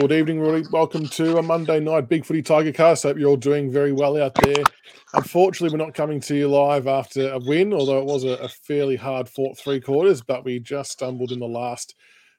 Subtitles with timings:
[0.00, 0.64] Good evening, Rory.
[0.72, 3.04] Welcome to a Monday night BigFooty Tigercast.
[3.04, 4.64] Hope you're all doing very well out there.
[5.12, 8.48] Unfortunately, we're not coming to you live after a win, although it was a, a
[8.48, 11.94] fairly hard fought three quarters, but we just stumbled in the last.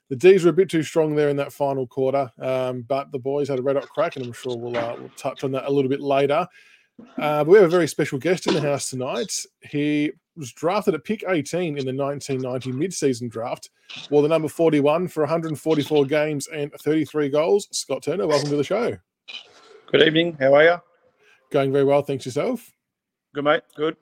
[0.10, 3.20] The D's were a bit too strong there in that final quarter, um, but the
[3.20, 5.64] boys had a red hot crack, and I'm sure we'll, uh, we'll touch on that
[5.64, 6.46] a little bit later.
[7.18, 9.32] Uh, we have a very special guest in the house tonight.
[9.62, 13.70] He was drafted at pick 18 in the 1990 mid-season draft,
[14.10, 17.68] wore the number 41 for 144 games and 33 goals.
[17.72, 18.98] Scott Turner, welcome to the show.
[19.92, 20.38] Good evening.
[20.40, 20.82] How are you?
[21.52, 22.72] Going very well, thanks yourself.
[23.34, 23.64] Good, mate.
[23.76, 23.98] Good.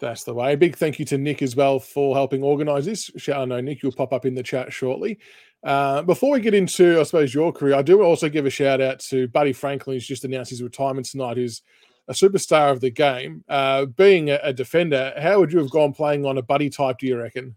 [0.00, 0.54] That's the way.
[0.56, 3.10] Big thank you to Nick as well for helping organise this.
[3.16, 5.18] Shout out, no, Nick, you'll pop up in the chat shortly.
[5.62, 8.82] Uh, before we get into, I suppose, your career, I do also give a shout
[8.82, 11.62] out to Buddy Franklin, who's just announced his retirement tonight, who's
[12.08, 13.44] a superstar of the game.
[13.48, 16.98] Uh, being a, a, defender, how would you have gone playing on a buddy type?
[16.98, 17.56] Do you reckon?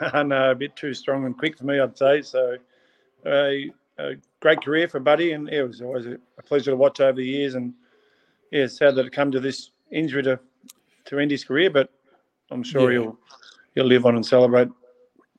[0.00, 2.22] Uh, no, a bit too strong and quick for me, I'd say.
[2.22, 2.56] So,
[3.26, 3.70] a
[4.40, 7.54] great career for Buddy, and it was always a, pleasure to watch over the years.
[7.54, 7.74] And
[8.50, 10.38] yeah, it's sad that it come to this injury to
[11.06, 11.90] to end his career, but
[12.50, 13.00] I'm sure yeah.
[13.00, 13.18] he'll
[13.74, 14.68] he'll live on and celebrate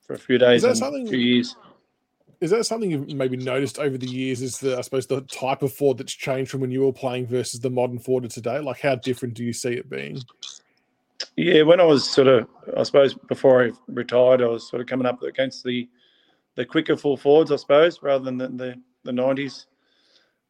[0.02, 1.56] for a few days and a few years
[2.42, 4.42] is that something you've maybe noticed over the years?
[4.42, 7.28] Is the I suppose the type of forward that's changed from when you were playing
[7.28, 8.58] versus the modern forward of today?
[8.58, 10.20] Like, how different do you see it being?
[11.36, 14.88] Yeah, when I was sort of, I suppose before I retired, I was sort of
[14.88, 15.88] coming up against the
[16.56, 19.66] the quicker full forwards, I suppose, rather than the the, the 90s,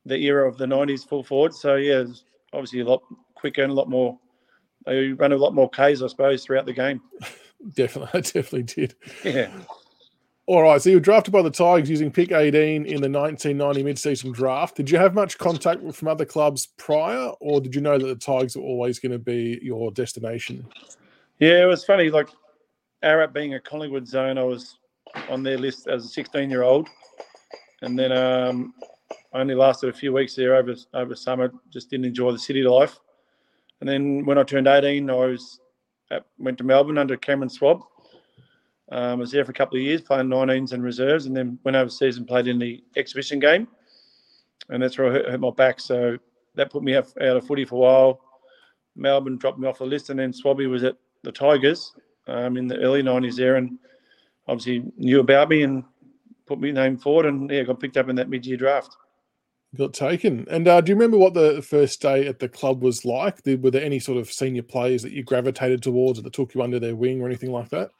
[0.07, 1.61] the era of the 90s full forwards.
[1.61, 2.05] So yeah,
[2.55, 3.03] obviously a lot
[3.35, 4.19] quicker and a lot more.
[4.87, 7.03] They run a lot more Ks, I suppose, throughout the game.
[7.75, 8.95] definitely, I definitely did.
[9.23, 9.51] Yeah.
[10.53, 13.83] All right, so you were drafted by the Tigers using pick 18 in the 1990
[13.85, 14.77] mid-season draft.
[14.77, 18.15] Did you have much contact from other clubs prior, or did you know that the
[18.17, 20.67] Tigers were always going to be your destination?
[21.39, 22.11] Yeah, it was funny.
[22.11, 22.29] Like
[23.03, 24.79] Ararat being a Collingwood zone, I was
[25.31, 26.87] on their list as a 16-year-old,
[27.81, 28.75] and then um,
[29.33, 31.51] I only lasted a few weeks there over over summer.
[31.71, 32.99] Just didn't enjoy the city life.
[33.81, 35.61] And then when I turned 18, I was
[36.11, 37.81] at, went to Melbourne under Cameron Schwab
[38.93, 41.59] um, I was there for a couple of years playing 19s and reserves, and then
[41.65, 43.67] went overseas and played in the exhibition game,
[44.69, 45.81] and that's where I hurt, hurt my back.
[45.81, 46.19] So
[46.57, 48.21] that put me out, out, of footy for a while.
[48.95, 51.95] Melbourne dropped me off the list, and then Schwabby was at the Tigers
[52.27, 53.79] um, in the early 90s there, and
[54.47, 55.85] obviously knew about me and
[56.45, 58.95] put me name forward, and yeah, got picked up in that mid-year draft.
[59.75, 60.47] Got taken.
[60.51, 63.39] And uh, do you remember what the first day at the club was like?
[63.47, 66.61] Were there any sort of senior players that you gravitated towards or that took you
[66.61, 67.91] under their wing or anything like that?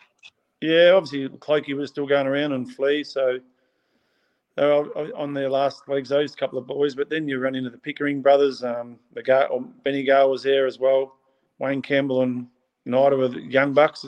[0.63, 3.41] Yeah, obviously Clokey was still going around and Flea, so
[4.57, 6.95] they were on their last legs, those couple of boys.
[6.95, 8.63] But then you run into the Pickering brothers.
[8.63, 11.17] Um, the Gar- or Benny Gale was there as well.
[11.59, 12.47] Wayne Campbell and
[12.87, 14.07] Nida were the young bucks.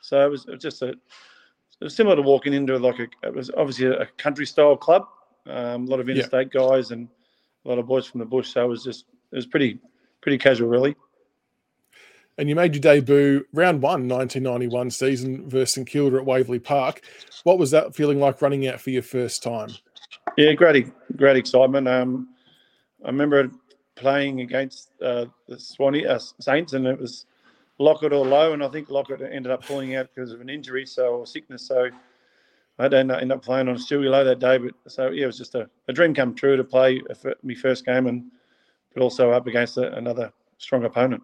[0.00, 3.26] So it was, it was just a it was similar to walking into like a
[3.26, 5.08] it was obviously a country style club.
[5.46, 6.60] Um, a lot of interstate yeah.
[6.60, 7.08] guys and
[7.64, 8.52] a lot of boys from the bush.
[8.52, 9.80] So it was just it was pretty
[10.20, 10.94] pretty casual, really
[12.38, 17.02] and you made your debut round one, 1991 season versus St Kilda at Waverley Park.
[17.42, 19.70] What was that feeling like running out for your first time?
[20.36, 21.88] Yeah, great, great excitement.
[21.88, 22.28] Um,
[23.04, 23.50] I remember
[23.96, 27.26] playing against uh, the Swanee uh, Saints, and it was
[27.78, 30.86] Lockett or Loewe, and I think Lockett ended up pulling out because of an injury,
[30.86, 31.66] so or sickness.
[31.66, 31.90] So
[32.78, 34.58] I to end up playing on Stewie Loewe that day.
[34.58, 37.02] But so yeah, it was just a, a dream come true to play
[37.42, 38.30] my first game, and
[38.94, 41.22] but also up against a, another strong opponent.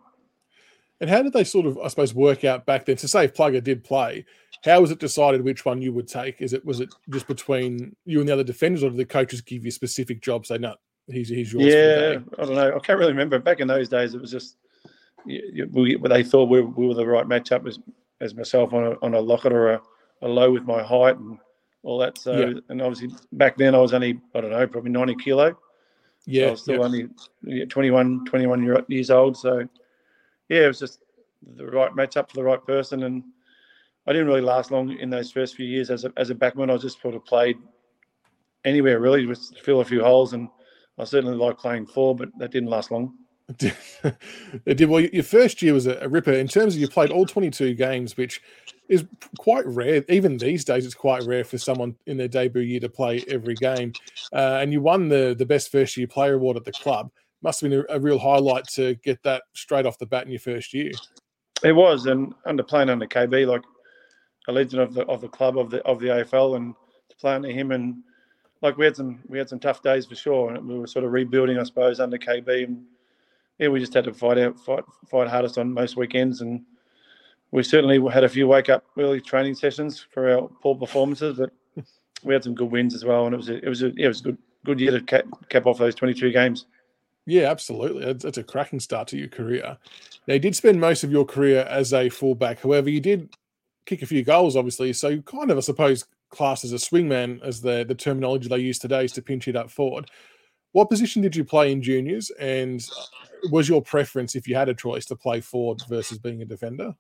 [1.05, 2.97] And how did they sort of, I suppose, work out back then?
[2.97, 4.25] To say if Plugger did play,
[4.65, 6.41] how was it decided which one you would take?
[6.41, 9.43] Is it was it just between you and the other defenders, or did the coaches
[9.43, 10.49] give you specific jobs?
[10.49, 10.77] Say, no,
[11.07, 11.67] he's he's yours.
[11.67, 12.75] Yeah, I don't know.
[12.75, 13.39] I can't really remember.
[13.39, 14.57] Back in those days, it was just
[15.27, 17.79] you, we, they thought we, we, were the right matchup as
[18.23, 19.83] as myself on a on a Lockett or a,
[20.23, 21.37] a Loewe with my height and
[21.83, 22.17] all that.
[22.17, 22.61] So, yeah.
[22.71, 25.55] and obviously back then I was only I don't know probably ninety kilo.
[26.25, 27.51] Yeah, so I was still yeah.
[27.51, 29.37] only 21, 21 years old.
[29.37, 29.69] So
[30.49, 31.01] yeah, it was just
[31.57, 33.05] the right matchup for the right person.
[33.05, 33.23] And
[34.07, 36.73] I didn't really last long in those first few years as a, as a backman.
[36.73, 37.57] I just sort of played
[38.65, 40.33] anywhere really, just fill a few holes.
[40.33, 40.49] And
[40.99, 43.15] I certainly like playing four, but that didn't last long.
[43.61, 44.89] it did.
[44.89, 48.17] Well, your first year was a, ripper in terms of you played all 22 games,
[48.17, 48.41] which
[48.89, 49.05] is
[49.39, 50.03] quite rare.
[50.09, 53.55] Even these days, it's quite rare for someone in their debut year to play every
[53.55, 53.93] game.
[54.33, 57.11] Uh, and you won the the best first year player award at the club
[57.45, 60.33] must have been a, a, real highlight to get that straight off the bat in
[60.33, 60.91] your first year.
[61.63, 63.63] It was, and under playing under KB, like
[64.49, 66.75] a legend of the of the club of the of the AFL, and
[67.11, 68.03] to play under him, and
[68.63, 71.05] like we had some we had some tough days for sure, and we were sort
[71.05, 72.83] of rebuilding, I suppose, under KB, and
[73.59, 76.63] yeah, we just had to fight out, fight fight hardest on most weekends, and
[77.51, 81.53] we certainly had a few wake up early training sessions for our poor performances, but
[82.25, 84.07] we had some good wins as well, and it was a, it was a, yeah,
[84.07, 86.67] it was a good good year to cap, cap off those 22 games.
[87.27, 88.13] Yeah, absolutely.
[88.13, 89.79] That's a cracking start to your career.
[90.27, 92.61] Now, you did spend most of your career as a fullback.
[92.61, 93.35] However, you did
[93.87, 94.93] kick a few goals, obviously.
[94.93, 98.59] So, you kind of, I suppose, class as a swingman, as the, the terminology they
[98.59, 100.11] use today is to pinch it up forward.
[100.73, 102.31] What position did you play in juniors?
[102.41, 106.43] And uh, was your preference, if you had a choice, to play forward versus being
[106.43, 106.95] a defender?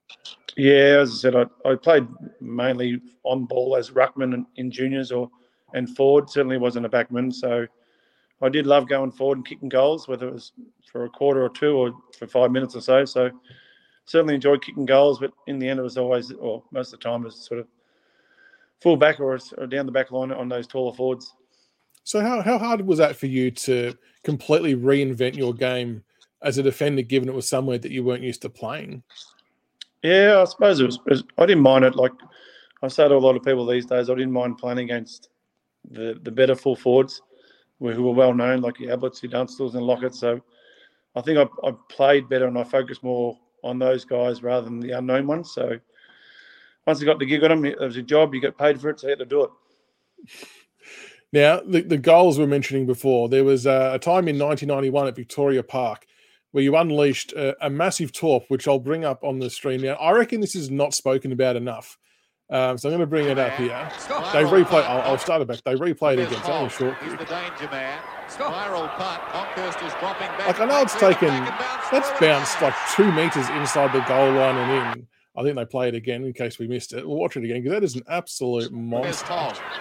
[0.56, 2.06] Yeah, as I said, I, I played
[2.40, 5.28] mainly on ball as ruckman in juniors or
[5.74, 6.30] and forward.
[6.30, 7.34] Certainly wasn't a backman.
[7.34, 7.66] So,
[8.44, 10.52] I did love going forward and kicking goals, whether it was
[10.90, 13.04] for a quarter or two or for five minutes or so.
[13.04, 13.30] So
[14.04, 17.04] certainly enjoyed kicking goals, but in the end, it was always, or most of the
[17.04, 17.66] time, it was sort of
[18.80, 21.34] full back or, or down the back line on those taller forwards.
[22.04, 26.04] So how, how hard was that for you to completely reinvent your game
[26.42, 29.02] as a defender, given it was somewhere that you weren't used to playing?
[30.02, 30.96] Yeah, I suppose it was.
[31.06, 31.94] It was I didn't mind it.
[31.94, 32.12] Like
[32.82, 35.30] I say to a lot of people these days, I didn't mind playing against
[35.90, 37.22] the the better full forwards
[37.80, 40.14] who were well known, like your Abletts, your Dunstalls, and Lockett.
[40.14, 40.40] So
[41.14, 44.80] I think I, I played better and I focused more on those guys rather than
[44.80, 45.52] the unknown ones.
[45.52, 45.78] So
[46.86, 48.34] once I got the gig on them, it was a job.
[48.34, 49.50] You get paid for it, so you had to do it.
[51.32, 55.16] Now, the, the goals we're mentioning before, there was a, a time in 1991 at
[55.16, 56.06] Victoria Park
[56.52, 59.94] where you unleashed a, a, massive torp, which I'll bring up on the screen now.
[59.94, 61.98] I reckon this is not spoken about enough.
[62.50, 63.88] Um, so I'm going to bring it up here.
[64.32, 64.84] They replay.
[64.84, 65.62] I'll, I'll start it back.
[65.64, 66.38] They replayed it again.
[66.38, 66.96] It's only short.
[67.02, 67.98] He's the danger man.
[68.28, 69.22] Spiral punt.
[69.22, 70.46] Honkhurst is dropping back.
[70.46, 71.28] Like I know it's taken.
[71.90, 75.06] That's bounced like two meters inside the goal line and in.
[75.36, 77.06] I think they play it again in case we missed it.
[77.08, 79.24] We'll watch it again because that is an absolute monster.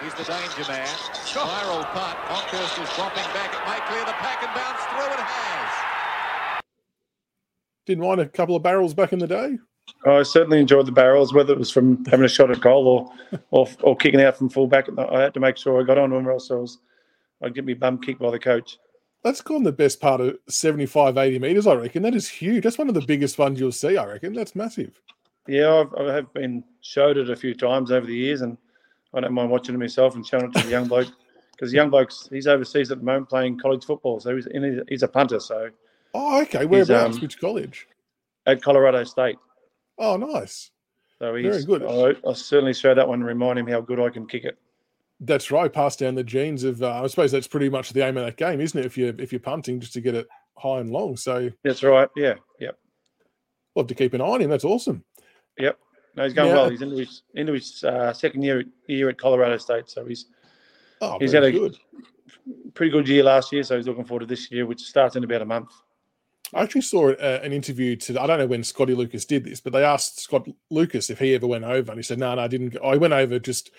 [0.02, 0.86] He's the danger man.
[1.12, 2.18] Spiral punt.
[2.26, 3.52] Honkhurst is dropping back.
[3.54, 5.12] It may clear the pack and bounce through.
[5.12, 6.62] It has.
[7.86, 9.58] Didn't mind a couple of barrels back in the day.
[10.06, 13.38] I certainly enjoyed the barrels, whether it was from having a shot at goal or,
[13.50, 14.86] or, or kicking out from fullback.
[14.98, 16.78] I had to make sure I got on them, or else I was,
[17.42, 18.78] I'd get me bum kicked by the coach.
[19.22, 22.02] That's gone the best part of 75, 80 metres, I reckon.
[22.02, 22.62] That is huge.
[22.62, 24.34] That's one of the biggest ones you'll see, I reckon.
[24.34, 25.00] That's massive.
[25.46, 28.58] Yeah, I've, I have been showed it a few times over the years, and
[29.14, 31.08] I don't mind watching it myself and showing it to the young bloke
[31.52, 34.46] because the young bloke's he's overseas at the moment playing college football, so he's
[34.88, 35.40] he's a punter.
[35.40, 35.70] So,
[36.14, 37.16] oh, okay, whereabouts?
[37.16, 37.86] Um, Which college?
[38.46, 39.36] At Colorado State.
[39.98, 40.70] Oh, nice.
[41.18, 41.82] So he's very good.
[41.84, 44.58] I, I certainly show that one and remind him how good I can kick it.
[45.20, 45.72] That's right.
[45.72, 46.82] Pass down the genes of.
[46.82, 48.84] Uh, I suppose that's pretty much the aim of that game, isn't it?
[48.84, 50.26] If you if you're punting, just to get it
[50.58, 51.16] high and long.
[51.16, 52.08] So that's right.
[52.16, 52.34] Yeah.
[52.58, 52.76] Yep.
[53.76, 54.50] Love to keep an eye on him.
[54.50, 55.04] That's awesome.
[55.58, 55.78] Yep.
[56.16, 56.68] No, he's going well.
[56.68, 60.26] He's into his into his uh, second year year at Colorado State, so he's
[61.00, 61.76] oh, he's had a good.
[62.74, 63.62] pretty good year last year.
[63.62, 65.70] So he's looking forward to this year, which starts in about a month.
[66.52, 69.60] I actually saw uh, an interview to I don't know when Scotty Lucas did this,
[69.60, 72.42] but they asked Scott Lucas if he ever went over, and he said, "No, no,
[72.42, 72.76] I didn't.
[72.84, 73.70] I went over just."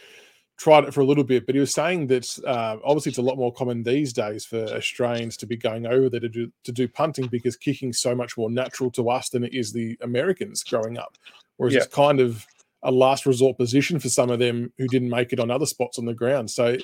[0.58, 3.22] tried it for a little bit, but he was saying that uh, obviously it's a
[3.22, 6.72] lot more common these days for Australians to be going over there to do to
[6.72, 10.64] do punting because kicking's so much more natural to us than it is the Americans
[10.64, 11.18] growing up.
[11.58, 11.82] Whereas yeah.
[11.82, 12.46] it's kind of
[12.84, 16.00] a last resort position for some of them who didn't make it on other spots
[16.00, 16.50] on the ground.
[16.52, 16.78] So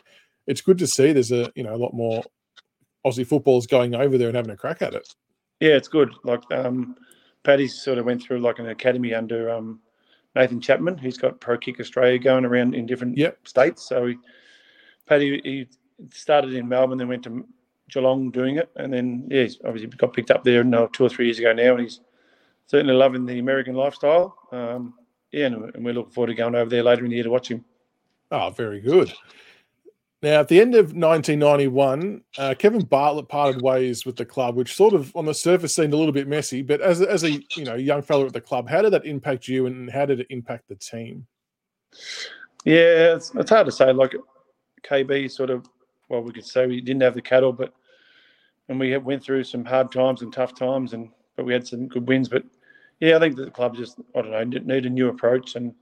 [0.48, 2.24] it's good to see there's a you know a lot more
[3.06, 5.08] Aussie footballers going over there and having a crack at it.
[5.62, 6.14] Yeah, it's good.
[6.24, 6.98] Like um,
[7.44, 9.80] Paddy sort of went through like an academy under um,
[10.36, 10.98] Nathan Chapman.
[10.98, 13.48] He's got Pro Kick Australia going around in different yep.
[13.48, 13.88] states.
[13.88, 14.18] So he,
[15.06, 15.68] Paddy he
[16.10, 17.46] started in Melbourne, then went to
[17.90, 21.10] Geelong doing it, and then yeah, he's obviously got picked up there no, two or
[21.10, 22.00] three years ago now, and he's
[22.66, 24.36] certainly loving the American lifestyle.
[24.52, 24.96] Um,
[25.32, 27.30] yeah, and, and we're looking forward to going over there later in the year to
[27.30, 27.64] watch him.
[28.32, 29.14] Oh, very good.
[30.24, 34.76] Now, at the end of 1991, uh, Kevin Bartlett parted ways with the club, which
[34.76, 36.62] sort of on the surface seemed a little bit messy.
[36.62, 39.48] But as, as a you know young fellow at the club, how did that impact
[39.48, 41.26] you, and how did it impact the team?
[42.66, 43.92] Yeah, it's, it's hard to say.
[43.92, 44.14] Like
[44.84, 45.66] KB, sort of,
[46.10, 47.74] well, we could say we didn't have the cattle, but
[48.70, 51.88] and we went through some hard times and tough times, and but we had some
[51.88, 52.30] good wins.
[52.30, 52.44] But
[53.00, 54.32] yeah, I think the club just I don't
[54.68, 55.74] know need a new approach and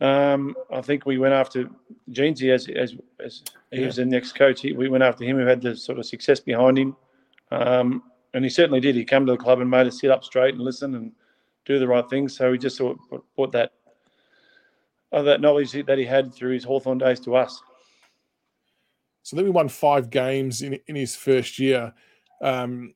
[0.00, 1.68] um, I think we went after
[2.10, 3.86] Jeansy as as, as he yeah.
[3.86, 4.60] was the next coach.
[4.60, 6.96] He, we went after him who had the sort of success behind him,
[7.50, 8.02] um,
[8.34, 8.94] and he certainly did.
[8.94, 11.12] He came to the club and made us sit up straight and listen and
[11.64, 12.36] do the right things.
[12.36, 13.72] So he just sort of brought that
[15.12, 17.62] uh, that knowledge that he had through his Hawthorn days to us.
[19.22, 21.94] So then we won five games in in his first year.
[22.42, 22.92] Um,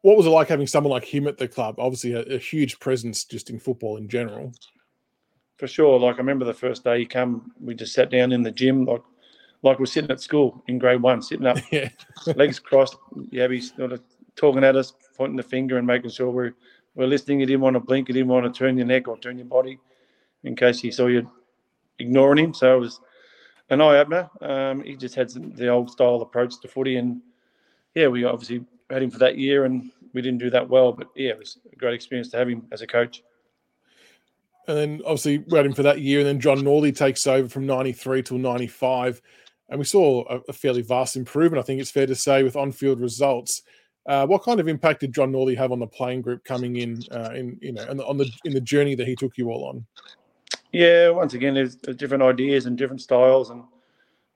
[0.00, 1.74] what was it like having someone like him at the club?
[1.78, 4.52] Obviously, a, a huge presence just in football in general
[5.62, 5.96] for sure.
[5.96, 8.84] Like I remember the first day he come, we just sat down in the gym,
[8.84, 9.04] like
[9.62, 11.88] like we're sitting at school in grade one, sitting up, yeah.
[12.34, 12.96] legs crossed.
[13.30, 14.02] Yeah, he's sort of
[14.34, 16.54] talking at us, pointing the finger and making sure we're
[16.96, 17.38] we're listening.
[17.38, 18.08] He didn't want to blink.
[18.08, 19.78] He didn't want to turn your neck or turn your body
[20.42, 21.30] in case he saw you
[22.00, 22.54] ignoring him.
[22.54, 22.98] So it was
[23.70, 24.28] an eye opener.
[24.40, 27.20] Um, he just had some, the old style approach to footy, and
[27.94, 30.92] yeah, we obviously had him for that year, and we didn't do that well.
[30.92, 33.22] But yeah, it was a great experience to have him as a coach.
[34.68, 37.48] And then obviously we had him for that year, and then John Northey takes over
[37.48, 39.20] from '93 till '95,
[39.68, 41.60] and we saw a, a, fairly vast improvement.
[41.60, 43.62] I think it's fair to say with on-field results.
[44.06, 47.02] Uh, what kind of impact did John Northey have on the playing group coming in,
[47.12, 49.86] uh, in you know, on the in the journey that he took you all on?
[50.72, 53.62] Yeah, once again, there's, different ideas and different styles, and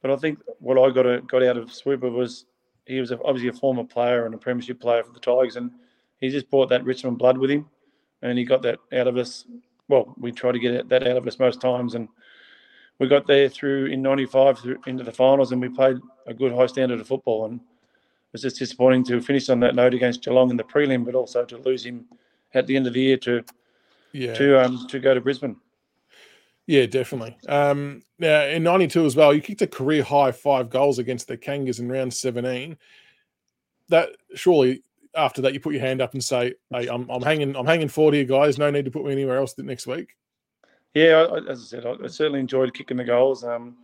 [0.02, 2.46] but I think what I got a, got out of Swooper was
[2.86, 5.70] he was obviously a former player and a premiership player for the Tigers, and
[6.18, 7.66] he just brought that Richmond blood with him,
[8.22, 9.46] and he got that out of us.
[9.88, 12.08] Well, we try to get that out of us most times, and
[12.98, 16.52] we got there through in '95 through into the finals, and we played a good
[16.52, 20.22] high standard of football, and it was just disappointing to finish on that note against
[20.22, 22.06] Geelong in the prelim, but also to lose him
[22.54, 23.44] at the end of the year to
[24.12, 24.34] yeah.
[24.34, 25.56] to um to go to Brisbane.
[26.66, 27.36] Yeah, definitely.
[27.48, 31.36] Um, now in '92 as well, you kicked a career high five goals against the
[31.36, 32.76] Kangas in round 17.
[33.88, 34.82] That surely
[35.16, 37.88] after that you put your hand up and say, "Hey, I'm, I'm hanging, I'm hanging
[37.88, 38.58] forward here, guys.
[38.58, 40.16] No need to put me anywhere else next week."
[40.94, 43.44] Yeah, as I said, I certainly enjoyed kicking the goals.
[43.44, 43.76] Um,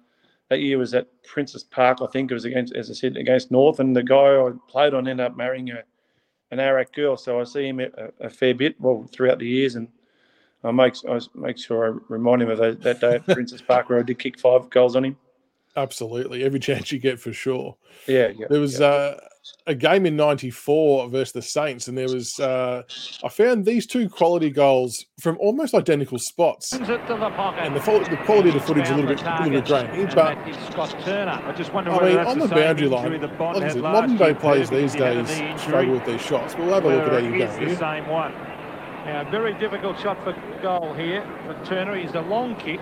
[0.49, 3.51] that year was at Princes Park, I think it was against, as I said, against
[3.51, 5.83] North, and the guy I played on ended up marrying a,
[6.51, 7.89] an Ararat girl, so I see him a,
[8.21, 9.89] a fair bit, well, throughout the years, and
[10.63, 13.89] I make I make sure I remind him of that, that day at Princes Park
[13.89, 15.17] where I did kick five goals on him.
[15.77, 17.77] Absolutely, every chance you get for sure.
[18.07, 18.47] Yeah, yeah.
[18.51, 18.87] There was yeah.
[18.87, 19.21] Uh,
[19.67, 22.83] a game in '94 versus the Saints, and there was uh,
[23.25, 28.55] I found these two quality goals from almost identical spots, and the, the quality of
[28.55, 30.05] the footage is a little bit a little bit grainy.
[30.15, 34.35] But I just wonder I mean, on the boundary line, like I said, modern day
[34.35, 35.29] players these days
[35.61, 36.57] struggle with these shots.
[36.57, 37.47] We'll have a look at how you go.
[37.47, 38.33] The same one.
[39.05, 40.33] Now, very difficult shot for
[40.63, 41.97] goal here for Turner.
[41.97, 42.81] He's a long kick,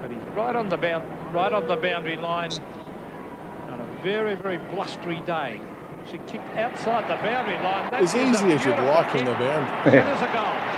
[0.00, 2.52] but he's right on the bound, right on the boundary line
[4.02, 5.60] very, very blustery day.
[6.10, 7.90] She kicked outside the boundary line.
[7.90, 9.90] That's as easy as you'd like on the boundary.
[9.92, 10.68] There's a goal.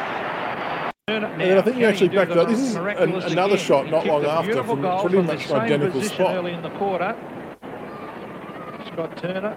[1.08, 2.48] And I think you actually backed up.
[2.48, 6.34] This is an, another shot not long after from pretty from much identical spot.
[6.36, 7.16] Early in the quarter.
[8.86, 9.56] Scott Turner.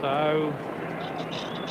[0.00, 0.52] So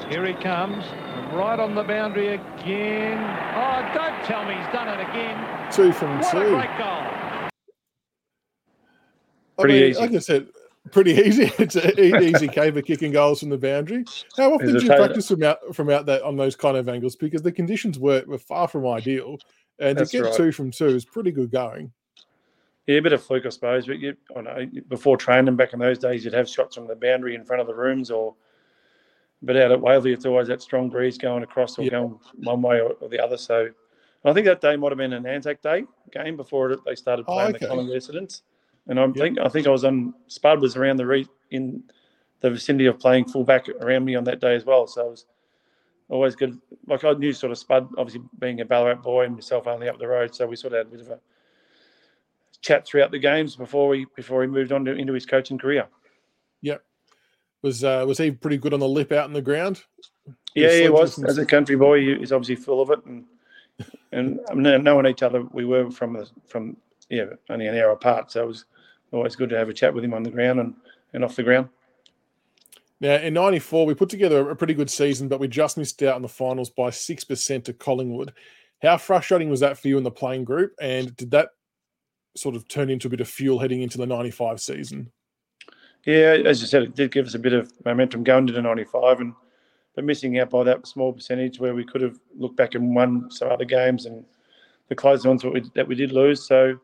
[0.10, 0.86] here he comes,
[1.34, 3.20] right on the boundary again.
[3.56, 5.72] Oh, don't tell me he's done it again.
[5.72, 6.38] Two from what two.
[6.38, 7.31] A great goal.
[9.60, 10.00] Pretty I mean, easy.
[10.00, 10.48] Like I said,
[10.92, 11.52] pretty easy.
[11.60, 14.06] It's an easy cave of kicking goals from the boundary.
[14.38, 17.16] How often do you practice from out from out that on those kind of angles?
[17.16, 19.38] Because the conditions were, were far from ideal,
[19.80, 20.36] and That's to get right.
[20.36, 21.92] two from two is pretty good going.
[22.88, 23.86] Yeah, a bit of fluke, I suppose.
[23.86, 26.96] But you, I know before training back in those days, you'd have shots from the
[26.96, 28.36] boundary in front of the rooms or
[29.42, 32.80] but out at Waverley, it's always that strong breeze going across or going one way
[32.80, 33.38] or, or, the other.
[33.38, 33.70] So
[34.24, 37.40] I think that day might have been an Anzac Day game before they started playing
[37.40, 37.58] oh, okay.
[37.60, 38.44] the Collingwood residents.
[38.92, 41.82] And I think I think I was on Spud was around the re, in
[42.42, 44.86] the vicinity of playing fullback around me on that day as well.
[44.86, 45.26] So it was
[46.10, 46.60] always good.
[46.88, 49.98] Like I knew sort of Spud, obviously being a Ballarat boy and myself only up
[49.98, 51.20] the road, so we sort of had a bit of a
[52.60, 55.88] chat throughout the games before we before he moved on to, into his coaching career.
[56.62, 56.84] Yep.
[57.62, 59.84] Was uh, was he pretty good on the lip out in the ground?
[60.54, 61.18] Yeah, he was.
[61.24, 63.24] As a country boy, he's obviously full of it, and
[64.12, 64.40] and
[64.84, 66.76] knowing each other, we were from the from
[67.10, 68.66] yeah only an hour apart, so it was
[69.12, 70.76] always good to have a chat with him on the ground and,
[71.14, 71.70] and off the ground.
[73.00, 76.16] Now, in '94, we put together a pretty good season, but we just missed out
[76.16, 78.34] on the finals by six percent to Collingwood.
[78.82, 81.50] How frustrating was that for you in the playing group, and did that
[82.36, 85.12] sort of turn into a bit of fuel heading into the '95 season?
[86.06, 88.62] Yeah, as you said, it did give us a bit of momentum going into the
[88.62, 89.34] 95, and
[89.96, 93.30] but missing out by that small percentage where we could have looked back and won
[93.30, 94.24] some other games and
[94.88, 96.48] the close ones that we, that we did lose.
[96.48, 96.80] So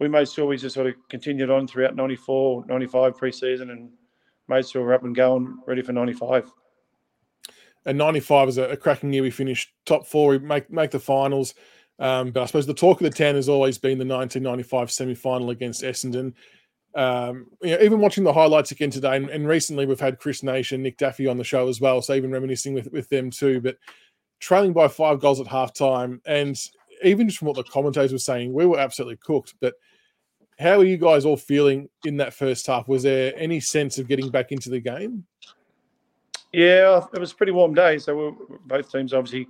[0.00, 3.90] we made sure we just sort of continued on throughout 94, 95 pre-season and
[4.48, 6.50] made sure we're up and going, ready for 95.
[7.86, 9.22] And 95 is a, cracking year.
[9.22, 11.54] We finished top four, we make, make the finals.
[11.98, 15.14] Um, but I suppose the talk of the town has always been the 1995 semi
[15.14, 16.34] final against Essendon
[16.94, 20.42] um, you know, even watching the highlights again today, and, and, recently we've had Chris
[20.42, 23.60] Naish, Nick Daffy on the show as well, so even reminiscing with, with them too.
[23.60, 23.76] But
[24.40, 26.58] trailing by five goals at halftime, and
[27.04, 29.54] even just from what the commentators were saying, we were absolutely cooked.
[29.60, 29.74] But
[30.60, 32.86] how are you guys all feeling in that first half?
[32.86, 35.24] Was there any sense of getting back into the game?
[36.52, 39.46] Yeah, it was a pretty warm day, so we both teams obviously a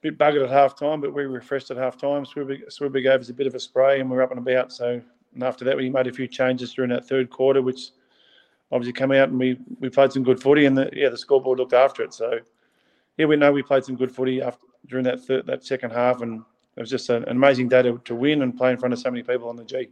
[0.00, 2.24] bit buggered at half time, but we refreshed at half time.
[2.24, 4.72] Swibby, gave us a bit of a spray, and we are up and about.
[4.72, 5.00] So
[5.34, 7.90] and after that, we made a few changes during that third quarter, which
[8.70, 10.66] obviously came out and we, we played some good footy.
[10.66, 12.14] And the, yeah, the scoreboard looked after it.
[12.14, 12.40] So
[13.18, 16.42] yeah, we know we played some good footy after during that that second half, and
[16.76, 19.10] it was just an amazing day to, to win and play in front of so
[19.10, 19.88] many people on the G.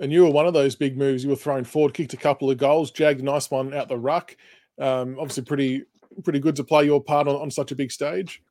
[0.00, 1.22] And you were one of those big moves.
[1.22, 3.96] You were thrown forward, kicked a couple of goals, jagged a nice one out the
[3.96, 4.36] ruck.
[4.78, 5.84] Um, obviously, pretty
[6.22, 8.42] pretty good to play your part on, on such a big stage.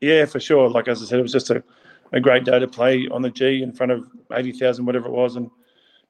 [0.00, 0.68] Yeah, for sure.
[0.68, 1.62] Like as I said, it was just a,
[2.12, 5.12] a great day to play on the G in front of eighty thousand, whatever it
[5.12, 5.50] was, and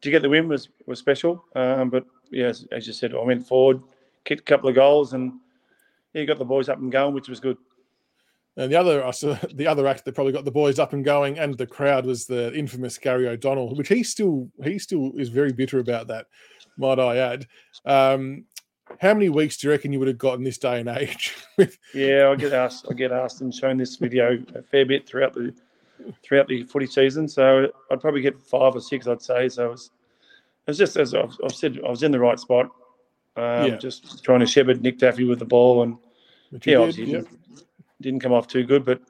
[0.02, 1.44] to get the win was was special.
[1.54, 3.82] Um, but yeah, as, as, you said, I went forward,
[4.24, 5.32] kicked a couple of goals, and
[6.12, 7.56] yeah, got the boys up and going, which was good.
[8.58, 9.00] And the other
[9.54, 12.26] the other act that probably got the boys up and going and the crowd was
[12.26, 16.26] the infamous Gary O'Donnell, which he still he still is very bitter about that,
[16.76, 17.46] might I add.
[17.86, 18.44] Um,
[19.00, 21.36] how many weeks do you reckon you would have gotten this day and age?
[21.94, 22.86] yeah, I get asked.
[22.90, 25.54] I get asked and shown this video a fair bit throughout the
[26.24, 27.28] throughout the footy season.
[27.28, 29.06] So I'd probably get five or six.
[29.06, 29.48] I'd say.
[29.48, 29.90] So it was,
[30.66, 32.66] it was just as I've, I've, said, I was in the right spot.
[33.36, 33.76] Um, yeah.
[33.76, 35.96] Just trying to shepherd Nick Daffy with the ball, and
[36.64, 37.28] yeah, obviously didn't,
[38.00, 38.84] didn't, come off too good.
[38.84, 39.00] But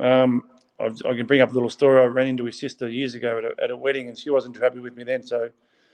[0.00, 0.44] um,
[0.78, 2.00] I, I, can bring up a little story.
[2.02, 4.54] I ran into his sister years ago at a, at a wedding, and she wasn't
[4.54, 5.22] too happy with me then.
[5.22, 5.50] So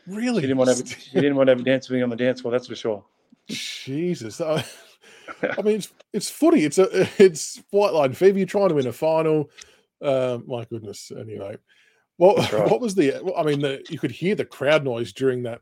[0.07, 0.41] Really?
[0.41, 2.11] She didn't want to have, she didn't want to have a dance with me on
[2.11, 3.05] the dance floor, that's for sure.
[3.49, 4.41] Jesus.
[4.41, 4.65] I,
[5.43, 6.65] I mean, it's, it's footy.
[6.65, 8.39] It's a it's white line fever.
[8.39, 9.51] You're trying to win a final.
[10.01, 11.13] Uh, my goodness.
[11.17, 11.57] Anyway,
[12.17, 12.71] what right.
[12.71, 13.15] what was the?
[13.37, 15.61] I mean, the, you could hear the crowd noise during that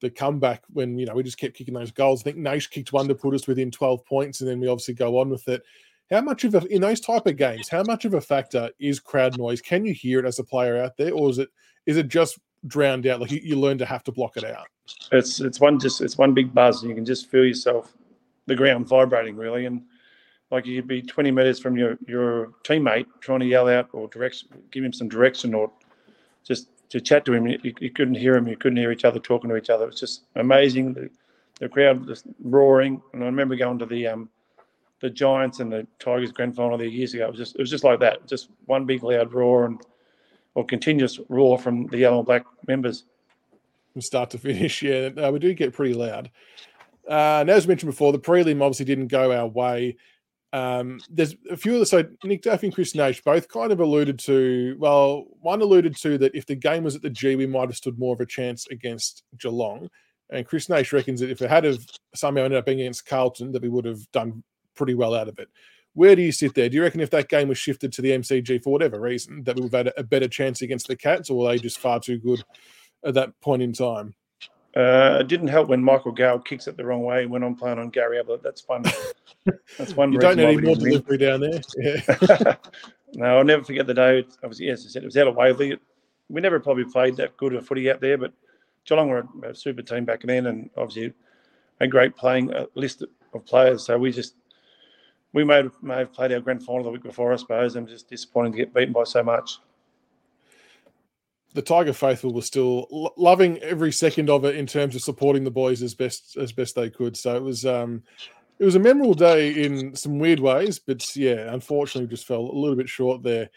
[0.00, 2.22] the comeback when you know we just kept kicking those goals.
[2.22, 4.94] I think Naish kicked one to put us within 12 points, and then we obviously
[4.94, 5.62] go on with it.
[6.10, 7.68] How much of a in those type of games?
[7.68, 9.60] How much of a factor is crowd noise?
[9.62, 11.48] Can you hear it as a player out there, or is it
[11.86, 13.20] is it just drowned out.
[13.20, 14.66] Like you, you learn to have to block it out.
[15.10, 16.82] It's it's one just it's one big buzz.
[16.82, 17.96] and You can just feel yourself,
[18.46, 19.82] the ground vibrating really, and
[20.50, 24.48] like you'd be 20 meters from your your teammate trying to yell out or direction,
[24.70, 25.70] give him some direction or
[26.44, 27.46] just to chat to him.
[27.46, 28.46] You, you couldn't hear him.
[28.46, 29.88] You couldn't hear each other talking to each other.
[29.88, 30.94] it's just amazing.
[30.94, 31.10] The,
[31.60, 33.00] the crowd just roaring.
[33.12, 34.28] And I remember going to the um
[35.02, 37.26] the Giants and the Tigers grand final there years ago.
[37.26, 38.26] It was just it was just like that.
[38.26, 39.82] Just one big loud roar and
[40.54, 43.04] or continuous roar from the yellow and black members.
[43.92, 46.30] From start to finish, yeah, uh, we do get pretty loud.
[47.06, 49.96] Uh, and as mentioned before, the prelim obviously didn't go our way.
[50.52, 53.80] Um, there's a few of the so Nick Daffy and Chris Naish both kind of
[53.80, 54.76] alluded to.
[54.78, 57.76] Well, one alluded to that if the game was at the G, we might have
[57.76, 59.90] stood more of a chance against Geelong.
[60.30, 61.84] And Chris Naish reckons that if it had have
[62.14, 65.38] somehow ended up being against Carlton, that we would have done pretty well out of
[65.38, 65.48] it.
[65.94, 66.68] Where do you sit there?
[66.68, 69.60] Do you reckon if that game was shifted to the MCG for whatever reason, that
[69.60, 72.42] we've had a better chance against the Cats, or were they just far too good
[73.04, 74.14] at that point in time?
[74.74, 77.78] Uh, it didn't help when Michael Gale kicks it the wrong way when I'm playing
[77.78, 78.42] on Gary Ablett.
[78.42, 78.84] That's fun.
[79.78, 80.12] That's one.
[80.12, 81.60] you don't need any more delivery down there.
[81.76, 82.54] Yeah.
[83.14, 84.24] no, I'll never forget the day.
[84.42, 85.78] I was yes, I said it was out of Waverley.
[86.30, 88.32] We never probably played that good a footy out there, but
[88.86, 91.12] Geelong were a super team back then, and obviously
[91.80, 93.04] a great playing uh, list
[93.34, 93.84] of players.
[93.84, 94.36] So we just
[95.32, 97.76] we may have, may have played our grand final the week before, I suppose.
[97.76, 99.58] I'm just disappointed to get beaten by so much.
[101.54, 105.44] The Tiger faithful were still lo- loving every second of it in terms of supporting
[105.44, 107.16] the boys as best as best they could.
[107.16, 108.02] So it was um,
[108.58, 112.40] it was a memorable day in some weird ways, but yeah, unfortunately, we just fell
[112.40, 113.50] a little bit short there.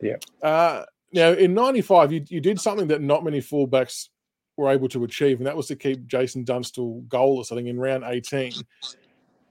[0.00, 0.16] Yeah.
[0.42, 4.10] Uh, now in '95, you you did something that not many fullbacks
[4.56, 7.50] were able to achieve, and that was to keep Jason Dunstall goalless.
[7.50, 8.52] I think in round 18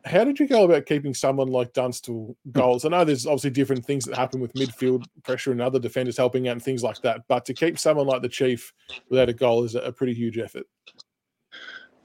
[0.08, 2.86] how did you go about keeping someone like Dunstall goals?
[2.86, 6.48] I know there's obviously different things that happen with midfield pressure and other defenders helping
[6.48, 8.74] out and things like that, but to keep someone like the Chief
[9.10, 10.66] without a goal is a pretty huge effort.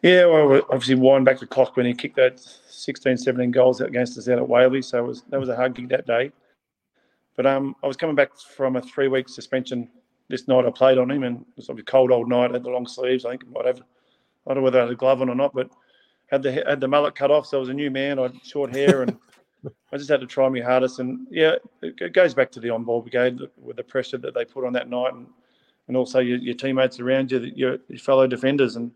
[0.03, 4.19] Yeah, well, obviously wind back the clock when he kicked that 16, 17 goals against
[4.19, 6.33] us out at Waverley, so it was that was a hard gig that day.
[7.37, 9.89] But um, I was coming back from a three-week suspension
[10.29, 10.67] this night.
[10.67, 12.51] I played on him, and it was a cold old night.
[12.51, 13.25] Had the long sleeves.
[13.25, 13.81] I think I might have,
[14.47, 15.71] I don't know whether I had a glove on or not, but
[16.33, 18.19] had the had the mullet cut off, so I was a new man.
[18.19, 19.17] I had short hair, and
[19.93, 20.99] I just had to try my hardest.
[20.99, 24.65] And yeah, it goes back to the on-ball brigade with the pressure that they put
[24.65, 25.27] on that night, and
[25.89, 28.91] and also your, your teammates around you, your, your fellow defenders, and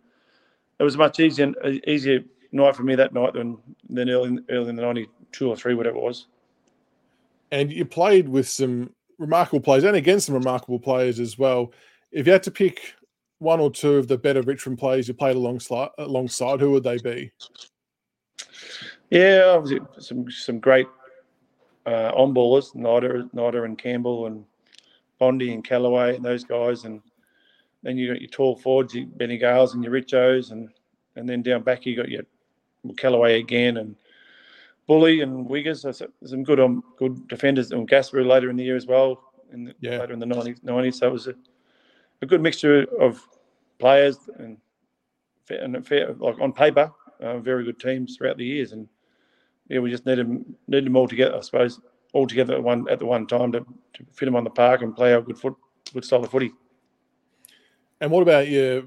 [0.81, 1.53] it was a much easier
[1.87, 2.20] easier
[2.53, 3.59] night for me that night than
[3.90, 6.27] than early early in the ninety two or three, whatever it was.
[7.53, 11.72] And you played with some remarkable players and against some remarkable players as well.
[12.12, 12.94] If you had to pick
[13.38, 16.99] one or two of the better Richmond players you played alongside, alongside who would they
[16.99, 17.31] be?
[19.11, 19.62] Yeah,
[19.99, 20.88] some some great
[21.87, 24.44] uh, on ballers, Nida, Nida and Campbell and
[25.18, 27.01] Bondi and Kellaway and those guys, and
[27.83, 30.68] then you got your tall forwards, your Benny Gales and your Richos, and
[31.14, 32.25] and then down back you got your
[32.94, 33.96] Kellaway again and
[34.87, 35.85] Bully and Wiggers.
[36.25, 39.75] Some good um, good defenders and Gaspar later in the year as well, in the,
[39.81, 39.99] yeah.
[39.99, 40.94] later in the 90s, 90s.
[40.94, 41.35] So it was a
[42.22, 43.26] a good mixture of
[43.79, 44.59] players and
[45.48, 48.72] and fair, like on paper, uh, very good teams throughout the years.
[48.72, 48.88] And
[49.68, 51.81] yeah, we just need them need them all together, I suppose,
[52.12, 54.83] all together at one at the one time to, to fit them on the park
[54.83, 55.55] and play a good foot,
[55.92, 56.52] good style of footy.
[58.00, 58.83] And what about your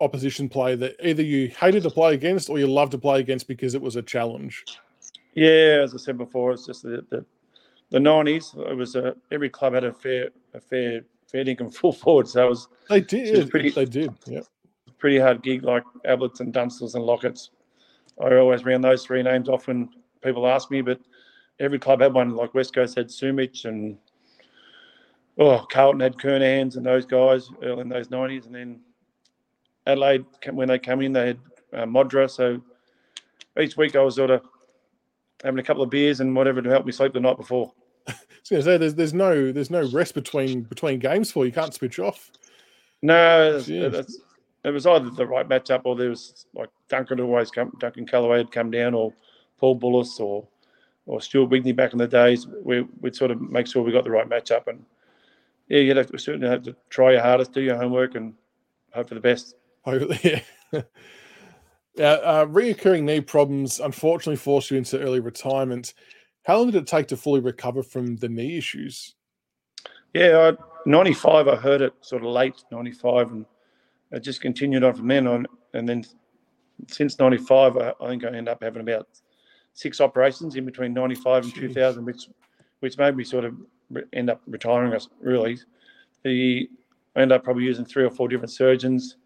[0.00, 3.48] opposition play that either you hated to play against or you loved to play against
[3.48, 4.64] because it was a challenge?
[5.34, 7.24] Yeah, as I said before, it's just the the,
[7.90, 8.54] the nineties.
[8.56, 12.46] It was a, every club had a fair a fair fair income full forward, so
[12.46, 13.50] it was They did.
[13.50, 14.12] pretty- they did.
[14.26, 14.40] Yeah.
[14.98, 17.50] pretty hard gig like Abletts and Dunstalls and Locketts.
[18.22, 19.88] I always round those three names off when
[20.22, 21.00] people ask me, but
[21.58, 22.36] every club had one.
[22.36, 23.96] Like West Coast had Sumich and
[25.38, 28.80] oh, Carlton had Kernahans and those guys early in those nineties, and then
[29.86, 31.38] Adelaide when they come in they had
[31.72, 32.28] uh, Modra.
[32.30, 32.60] So
[33.58, 34.42] each week I was sort of
[35.42, 37.72] having a couple of beers and whatever to help me sleep the night before.
[38.40, 41.44] I was going to say there's there's no there's no rest between between games for
[41.44, 41.48] you.
[41.48, 42.30] You can't switch off.
[43.02, 44.20] No, that's, that's,
[44.64, 48.38] it was either the right matchup or there was like Duncan always come, Duncan Kellaway
[48.38, 49.12] had come down, or
[49.58, 50.46] Paul Bulluss or
[51.06, 52.46] or Stuart Wigney back in the days.
[52.46, 54.84] We, we'd sort of make sure we got the right matchup, and
[55.68, 58.34] yeah, you'd have to certainly have to try your hardest, do your homework, and
[58.92, 59.54] hope for the best.
[59.84, 60.18] Hopefully,
[60.72, 60.82] yeah.
[61.98, 65.94] Uh, uh, reoccurring knee problems unfortunately forced you into early retirement.
[66.44, 69.14] How long did it take to fully recover from the knee issues?
[70.14, 73.46] Yeah, I, 95, I heard it sort of late 95, and
[74.10, 75.46] it just continued on from then on.
[75.74, 76.04] And then
[76.88, 79.06] since 95, I, I think I ended up having about
[79.74, 81.60] six operations in between 95 and Jeez.
[81.60, 82.28] 2000, which
[82.80, 83.54] which made me sort of
[83.90, 85.58] re- end up retiring us really.
[86.24, 86.68] The,
[87.14, 89.16] I ended up probably using three or four different surgeons,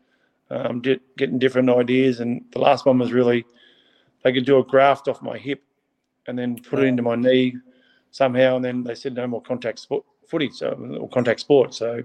[0.50, 2.20] um, did, getting different ideas.
[2.20, 3.44] And the last one was really
[4.24, 5.62] they could do a graft off my hip
[6.26, 7.56] and then put it into my knee
[8.10, 8.56] somehow.
[8.56, 11.74] And then they said no more contact sport, footy, so or contact sport.
[11.74, 12.02] So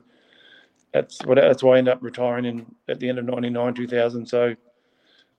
[0.93, 4.25] that's what that's why I ended up retiring in at the end of '99, 2000.
[4.25, 4.55] So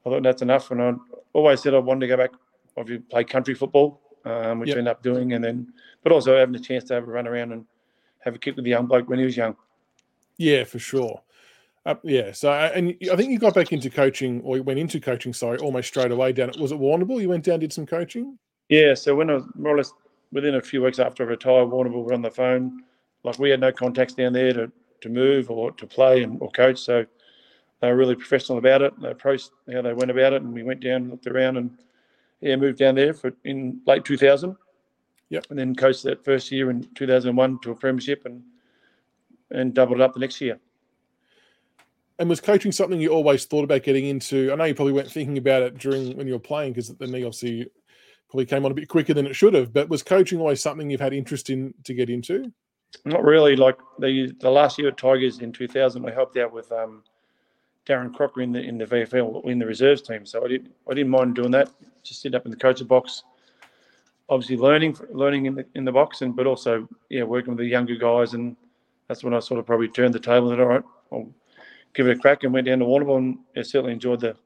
[0.07, 0.95] I thought that's enough, and I
[1.33, 2.31] always said I wanted to go back,
[2.77, 4.77] obviously play country football, um, which Yep.
[4.77, 7.27] I ended up doing, and then but also having a chance to have a run
[7.27, 7.67] around and
[8.21, 9.57] have a kick with the young bloke when he was young.
[10.37, 11.21] Yeah, for sure.
[11.85, 12.33] Uh, yeah.
[12.33, 15.33] So, uh, and I think you got back into coaching, or you went into coaching.
[15.33, 16.33] Sorry, almost straight away.
[16.33, 16.53] Down.
[16.59, 17.21] Was it Warrnambool?
[17.21, 18.39] You went down, did some coaching.
[18.71, 19.93] Yeah, so when I was more or less
[20.31, 22.85] within a few weeks after I retired, Warrnambool were on the phone.
[23.25, 26.51] Like we had no contacts down there to, to move or to play and or
[26.53, 27.05] coach, so
[27.81, 28.99] they were really professional about it.
[29.01, 31.77] They approached how they went about it, and we went down, looked around, and
[32.41, 34.57] yeah, moved down there for in late 2000.
[35.31, 35.47] Yep.
[35.51, 38.41] And then coached that first year in 2001 to a premiership, and
[39.51, 40.61] and doubled it up the next year.
[42.21, 44.53] And was coaching something you always thought about getting into?
[44.53, 47.07] I know you probably weren't thinking about it during when you were playing because the
[47.09, 47.69] knee obviously
[48.31, 49.73] probably came on a bit quicker than it should have.
[49.73, 52.53] But was coaching always something you've had interest in to get into?
[53.05, 53.57] Not really.
[53.57, 57.03] Like the the last year at Tigers in 2000, we helped out with um,
[57.87, 60.25] Darren Crocker in the in the VFL in the reserves team.
[60.25, 61.71] So I didn't I didn't mind doing that.
[62.03, 63.25] Just sit up in the coach's box,
[64.29, 67.67] obviously learning learning in the in the box, and but also yeah working with the
[67.67, 68.35] younger guys.
[68.35, 68.57] And
[69.09, 71.29] that's when I sort of probably turned the table and said, all right, I'll
[71.95, 74.37] give it a crack and went down to Warrnambool and yeah, certainly enjoyed the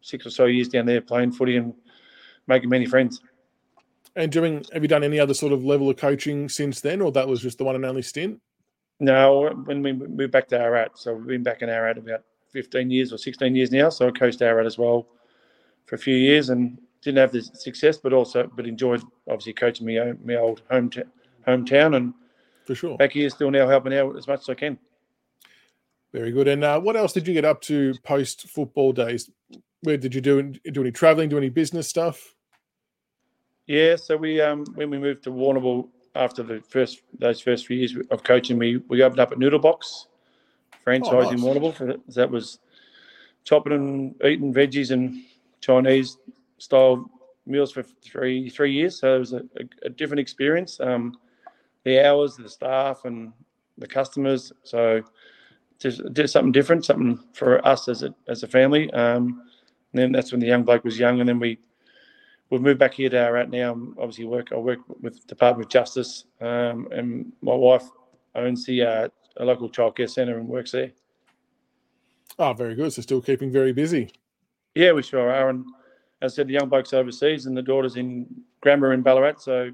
[0.00, 1.74] six or so years down there playing footy and
[2.46, 3.20] making many friends.
[4.14, 7.12] And doing, have you done any other sort of level of coaching since then, or
[7.12, 8.40] that was just the one and only stint?
[8.98, 12.90] No, when we moved back to Ararat, so we've been back in Ararat about 15
[12.90, 13.90] years or 16 years now.
[13.90, 15.06] So I coached Ararat as well
[15.84, 19.86] for a few years and didn't have the success, but also but enjoyed obviously coaching
[19.86, 20.90] my own, my old home
[21.46, 22.14] hometown and
[22.64, 22.96] For sure.
[22.96, 24.78] back here still now helping out as much as I can.
[26.12, 26.48] Very good.
[26.48, 29.30] And uh, what else did you get up to post football days?
[29.82, 32.34] Where did you do do any traveling, do any business stuff?
[33.66, 37.76] Yeah, so we um when we moved to Warrnambool after the first those first few
[37.76, 40.06] years of coaching, we we opened up a noodle box
[40.84, 41.44] franchise in nice.
[41.44, 41.74] Warrnambool.
[41.74, 42.58] For that, that was
[43.44, 45.22] chopping and eating veggies and
[45.60, 46.18] Chinese
[46.58, 47.10] style
[47.44, 49.00] meals for three three years.
[49.00, 50.78] So it was a, a, a different experience.
[50.80, 51.18] Um,
[51.84, 53.32] the hours, the staff, and
[53.78, 54.52] the customers.
[54.62, 55.02] So
[55.78, 58.92] just did something different, something for us as a as a family.
[58.92, 59.42] Um,
[59.92, 61.58] and then that's when the young bloke was young, and then we
[62.50, 63.72] we've moved back here to Ararat now.
[63.72, 67.84] I'm Obviously, work I work with Department of Justice, um, and my wife
[68.34, 70.92] owns the uh, a local childcare centre and works there.
[72.38, 72.92] Oh, very good.
[72.92, 74.12] So still keeping very busy.
[74.74, 75.48] Yeah, we sure are.
[75.48, 75.64] And
[76.20, 78.26] as I said, the young bloke's overseas, and the daughter's in
[78.60, 79.70] grammar in Ballarat, so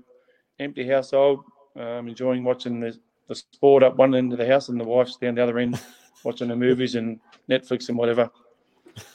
[0.58, 1.44] empty household.
[1.74, 5.16] Um, enjoying watching the, the sport up one end of the house, and the wife's
[5.16, 5.80] down the other end
[6.24, 8.30] watching the movies and Netflix and whatever.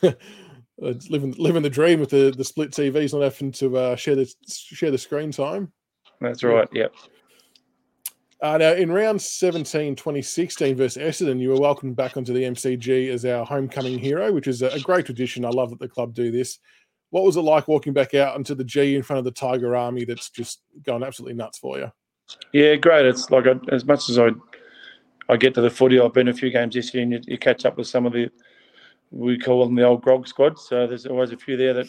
[0.80, 4.16] It's living living the dream with the, the split TVs, not having to uh, share
[4.16, 5.72] the share the screen time.
[6.22, 6.68] That's right.
[6.72, 6.94] Yep.
[8.40, 13.10] Uh, now, in round 17, 2016 versus Essendon, you were welcomed back onto the MCG
[13.10, 15.44] as our homecoming hero, which is a, a great tradition.
[15.44, 16.60] I love that the club do this.
[17.10, 19.76] What was it like walking back out onto the G in front of the Tiger
[19.76, 21.92] Army that's just gone absolutely nuts for you?
[22.54, 23.08] Yeah, great.
[23.08, 24.30] It's like I, as much as I
[25.30, 27.38] I get to the footy, I've been a few games this year, and you, you
[27.38, 28.30] catch up with some of the
[29.12, 30.60] we call them the old grog squad.
[30.60, 31.88] So there's always a few there that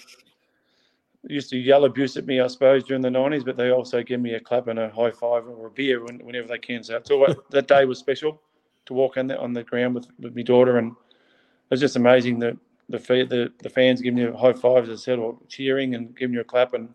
[1.26, 4.20] used to yell abuse at me, I suppose, during the nineties, but they also give
[4.20, 6.82] me a clap and a high five or a beer when, whenever they can.
[6.82, 8.40] So it's always, that day was special
[8.86, 11.96] to walk on the, on the ground with, with my daughter, and it was just
[11.96, 12.56] amazing that
[12.88, 16.32] the the the fans giving you high fives, as I said, or cheering and giving
[16.32, 16.88] you a clap, and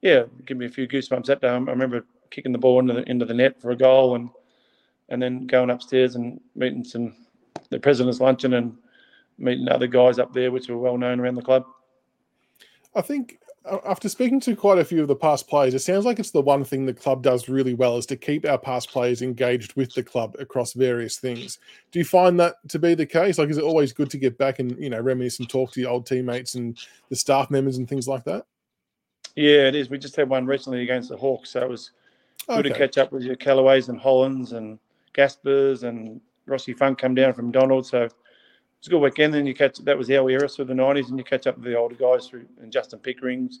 [0.00, 1.48] yeah, give me a few goosebumps that day.
[1.48, 4.30] I remember kicking the ball into the into the net for a goal, and
[5.10, 7.14] and then going upstairs and meeting some
[7.68, 8.78] the president's luncheon and
[9.38, 11.64] meeting other guys up there, which were well known around the club.
[12.94, 16.04] I think uh, after speaking to quite a few of the past players, it sounds
[16.04, 18.90] like it's the one thing the club does really well is to keep our past
[18.90, 21.58] players engaged with the club across various things.
[21.92, 23.38] Do you find that to be the case?
[23.38, 25.80] Like, is it always good to get back and you know reminisce and talk to
[25.80, 28.46] your old teammates and the staff members and things like that?
[29.36, 29.90] Yeah, it is.
[29.90, 31.92] We just had one recently against the Hawks, so it was
[32.48, 32.68] good okay.
[32.70, 34.78] to catch up with your Kellaways and Hollands and
[35.14, 37.86] Gaspars and Rossi Funk come down from Donald.
[37.86, 38.08] So
[38.78, 39.34] it's a good weekend.
[39.34, 41.64] Then you catch that was our era through the nineties, and you catch up with
[41.64, 43.60] the older guys through and Justin Pickering's,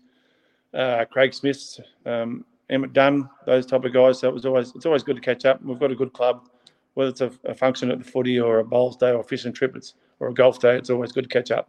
[0.74, 4.20] uh, Craig Smith's, um, Emmett Dunne, those type of guys.
[4.20, 5.62] So it was always it's always good to catch up.
[5.62, 6.48] We've got a good club,
[6.94, 9.74] whether it's a, a function at the footy or a bowls day or fishing trip,
[9.74, 10.76] it's or a golf day.
[10.76, 11.68] It's always good to catch up.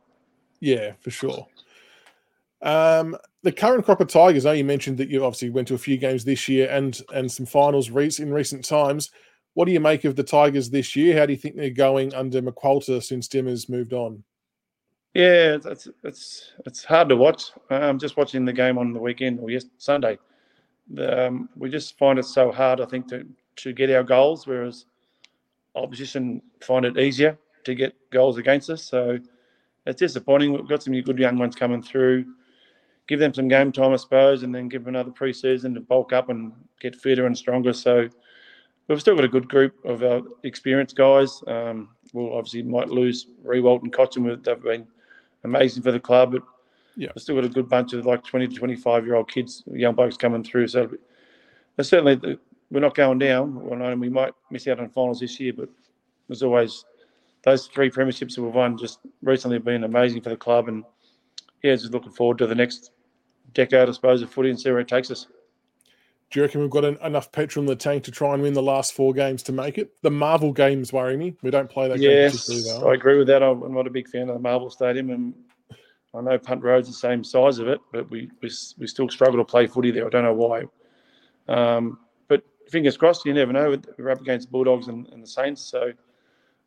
[0.60, 1.48] Yeah, for sure.
[2.62, 4.46] Um, the current crop of Tigers.
[4.46, 7.00] I know you mentioned that you obviously went to a few games this year and
[7.14, 9.12] and some finals in recent times.
[9.54, 11.18] What do you make of the Tigers this year?
[11.18, 14.24] How do you think they're going under McQualter since Dimma's moved on?
[15.14, 17.52] Yeah, it's it's it's hard to watch.
[17.70, 20.20] I'm um, just watching the game on the weekend or yes Sunday.
[20.92, 23.26] The, um, we just find it so hard, I think, to
[23.58, 24.86] to get our goals, whereas
[25.76, 28.84] opposition find it easier to get goals against us.
[28.84, 29.20] So
[29.86, 30.54] it's disappointing.
[30.54, 32.26] We've got some good young ones coming through.
[33.08, 36.14] Give them some game time, I suppose, and then give them another pre-season to bulk
[36.14, 37.74] up and get fitter and stronger.
[37.74, 38.08] So
[38.90, 41.42] we've still got a good group of our experienced guys.
[41.48, 44.44] Um, we'll obviously might lose Riewoldt and Cotchin.
[44.44, 44.88] They've been
[45.44, 46.44] amazing for the club, but
[46.96, 49.64] yeah, we've still got a good bunch of like 20 to 25 year old kids,
[49.72, 50.68] young blokes coming through.
[50.68, 50.90] So
[51.80, 52.40] certainly the,
[52.72, 53.56] we're not going down.
[53.64, 55.70] Well, we might miss out on finals this year, but
[56.28, 56.86] there's always
[57.44, 60.68] those three premierships that we've won just recently have been amazing for the club.
[60.68, 60.84] And
[61.64, 62.92] yeah, just looking forward to the next
[63.54, 65.28] decade, I suppose, of footy and see where it takes us.
[66.32, 68.54] Do you reckon we've got an, enough petrol in the tank to try and win
[68.54, 69.92] the last four games to make it?
[70.04, 71.36] The Marvel games worry me.
[71.42, 72.90] We don't play that yes, game well.
[72.90, 73.42] I agree with that.
[73.42, 75.34] I'm not a big fan of the Marvel Stadium, and
[76.14, 79.38] I know Punt Road's the same size of it, but we we, we still struggle
[79.38, 80.06] to play footy there.
[80.06, 80.66] I don't know why.
[81.48, 83.76] Um, but fingers crossed, you never know.
[83.98, 85.94] We're up against Bulldogs and, and the Saints, so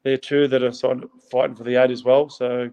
[0.02, 2.28] they're two that are sort of fighting for the eight as well.
[2.28, 2.70] So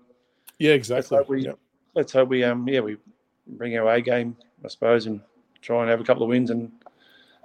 [0.58, 1.17] yeah, exactly.
[1.17, 1.60] Let's hope we, yep.
[1.93, 2.97] let's hope we um yeah we
[3.45, 5.21] bring our A game, I suppose, and
[5.62, 6.71] try and have a couple of wins and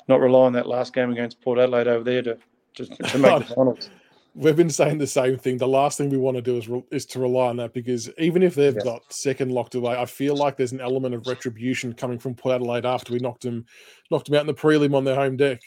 [0.08, 2.38] not rely on that last game against Port Adelaide over there to
[2.74, 3.90] to, to make the finals.
[4.36, 5.58] We've been saying the same thing.
[5.58, 8.10] The last thing we want to do is re- is to rely on that because
[8.18, 8.82] even if they've yeah.
[8.82, 12.56] got second locked away, I feel like there's an element of retribution coming from Port
[12.56, 13.64] Adelaide after we knocked them
[14.10, 15.60] knocked them out in the prelim on their home deck.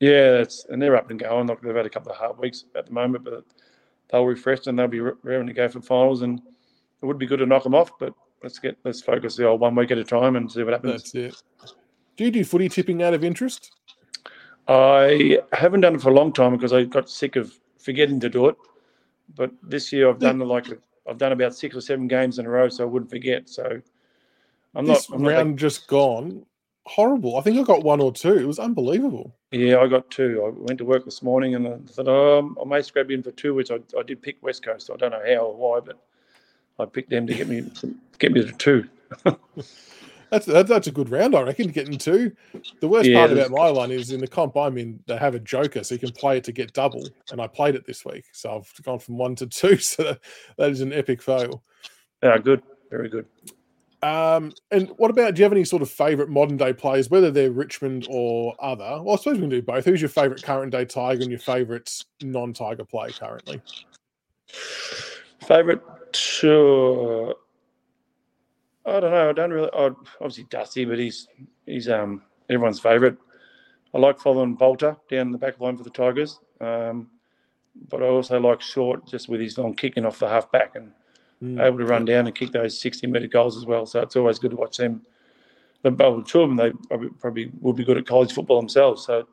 [0.00, 1.46] Yeah, it's, and they're up and going.
[1.46, 3.44] Like they've had a couple of hard weeks at the moment, but
[4.10, 6.20] they'll refresh and they'll be ready to go for finals.
[6.22, 6.40] And
[7.02, 9.60] it would be good to knock them off, but let's get let's focus the old
[9.60, 11.12] one week at a time and see what happens.
[11.12, 11.42] That's it.
[12.16, 13.72] Do you do footy tipping out of interest?
[14.68, 18.28] I haven't done it for a long time because I got sick of forgetting to
[18.28, 18.56] do it.
[19.34, 20.66] But this year I've done like
[21.08, 23.48] I've done about six or seven games in a row, so I wouldn't forget.
[23.48, 23.80] So
[24.74, 25.18] I'm this not.
[25.18, 26.44] I'm round not just gone.
[26.84, 27.36] Horrible.
[27.36, 28.36] I think I got one or two.
[28.36, 29.32] It was unbelievable.
[29.52, 30.42] Yeah, I got two.
[30.44, 33.22] I went to work this morning and I thought, um, oh, I may scrap in
[33.22, 34.90] for two, which I, I did pick West Coast.
[34.92, 36.02] I don't know how or why, but
[36.80, 37.70] I picked them to get me
[38.18, 38.88] get me to two.
[40.32, 41.68] That's, that's that's a good round, I reckon.
[41.68, 42.32] Getting two.
[42.80, 45.34] The worst yeah, part about my one is in the comp I'm in, they have
[45.34, 47.06] a joker, so you can play it to get double.
[47.30, 49.76] And I played it this week, so I've gone from one to two.
[49.82, 50.20] So that,
[50.56, 51.62] that is an epic fail.
[52.22, 53.26] Yeah, good, very good.
[54.02, 55.34] Um, and what about?
[55.34, 59.02] Do you have any sort of favourite modern day players, whether they're Richmond or other?
[59.02, 59.84] Well, I suppose we can do both.
[59.84, 61.92] Who's your favourite current day Tiger and your favourite
[62.22, 63.60] non Tiger play currently?
[65.46, 65.82] Favourite,
[66.14, 67.34] sure.
[68.84, 69.30] I don't know.
[69.30, 69.70] I don't really.
[69.72, 71.28] Obviously Dusty, but he's
[71.66, 73.16] he's um everyone's favourite.
[73.94, 77.08] I like following Balta down the back line for the Tigers, um,
[77.90, 80.92] but I also like Short just with his long kicking off the half back and
[81.42, 81.62] mm.
[81.62, 83.86] able to run down and kick those sixty metre goals as well.
[83.86, 85.02] So it's always good to watch them.
[85.82, 89.04] The well, two of them they probably, probably would be good at college football themselves.
[89.04, 89.28] So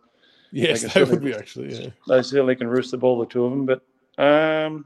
[0.51, 1.81] yes, they, they would be actually.
[1.81, 3.65] Yeah, they certainly can roost the ball, the two of them.
[3.65, 3.81] But
[4.21, 4.85] um,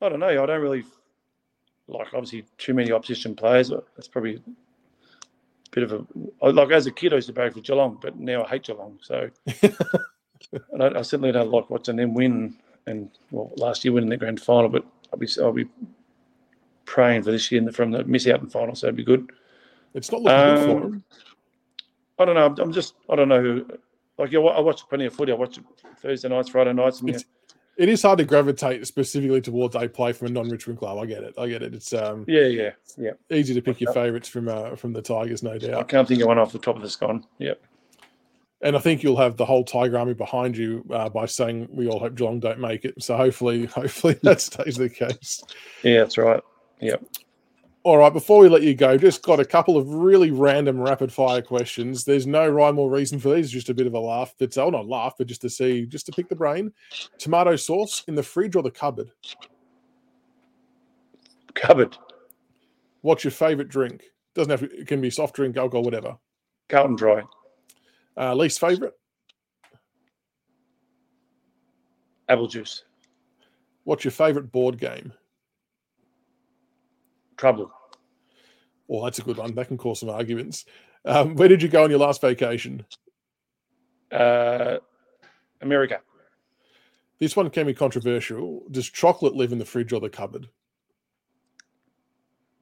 [0.00, 0.28] I don't know.
[0.28, 0.84] I don't really
[1.92, 3.70] like obviously too many opposition players.
[3.96, 4.40] That's probably a
[5.70, 8.44] bit of a like as a kid I used to play for Geelong, but now
[8.44, 8.98] I hate Geelong.
[9.02, 12.56] So I, I, certainly don't like watching them win.
[12.86, 15.68] And well, last year winning the grand final, but I'll be I'll be
[16.84, 19.30] praying for this year from the miss out in final, so it'd be good.
[19.94, 21.04] It's not looking um, good for them.
[22.18, 22.62] I don't know.
[22.64, 23.66] I'm just I don't know who.
[24.18, 25.32] Like yeah, I watch plenty of footy.
[25.32, 25.58] I watch
[25.98, 27.18] Thursday nights, Friday nights, and yeah,
[27.76, 30.98] it is hard to gravitate specifically towards a play from a non-Richmond club.
[30.98, 31.34] I get it.
[31.38, 31.74] I get it.
[31.74, 33.12] It's um yeah, yeah, yeah.
[33.30, 35.80] Easy to pick your favourites from uh, from the Tigers, no doubt.
[35.80, 37.24] I can't think of one off the top of the scone.
[37.38, 37.62] Yep.
[38.60, 41.88] And I think you'll have the whole Tiger army behind you uh, by saying we
[41.88, 43.02] all hope Geelong don't make it.
[43.02, 45.42] So hopefully, hopefully that stays the case.
[45.82, 46.40] Yeah, that's right.
[46.80, 47.02] Yep.
[47.84, 51.12] All right, before we let you go, just got a couple of really random rapid
[51.12, 52.04] fire questions.
[52.04, 54.34] There's no rhyme or reason for these, just a bit of a laugh.
[54.38, 56.72] That's oh not laugh, but just to see, just to pick the brain.
[57.18, 59.10] Tomato sauce in the fridge or the cupboard?
[61.54, 61.96] Cupboard.
[63.00, 64.04] What's your favorite drink?
[64.34, 66.16] Doesn't have to, it can be soft drink, alcohol, whatever.
[66.68, 67.22] Carlton Dry.
[68.16, 68.94] Uh, least favorite?
[72.28, 72.84] Apple juice.
[73.82, 75.12] What's your favorite board game?
[77.42, 77.72] Trouble.
[78.86, 79.52] Well, that's a good one.
[79.56, 80.64] That can cause some arguments.
[81.04, 82.86] Um, where did you go on your last vacation?
[84.12, 84.76] Uh,
[85.60, 85.98] America.
[87.18, 88.62] This one can be controversial.
[88.70, 90.48] Does chocolate live in the fridge or the cupboard?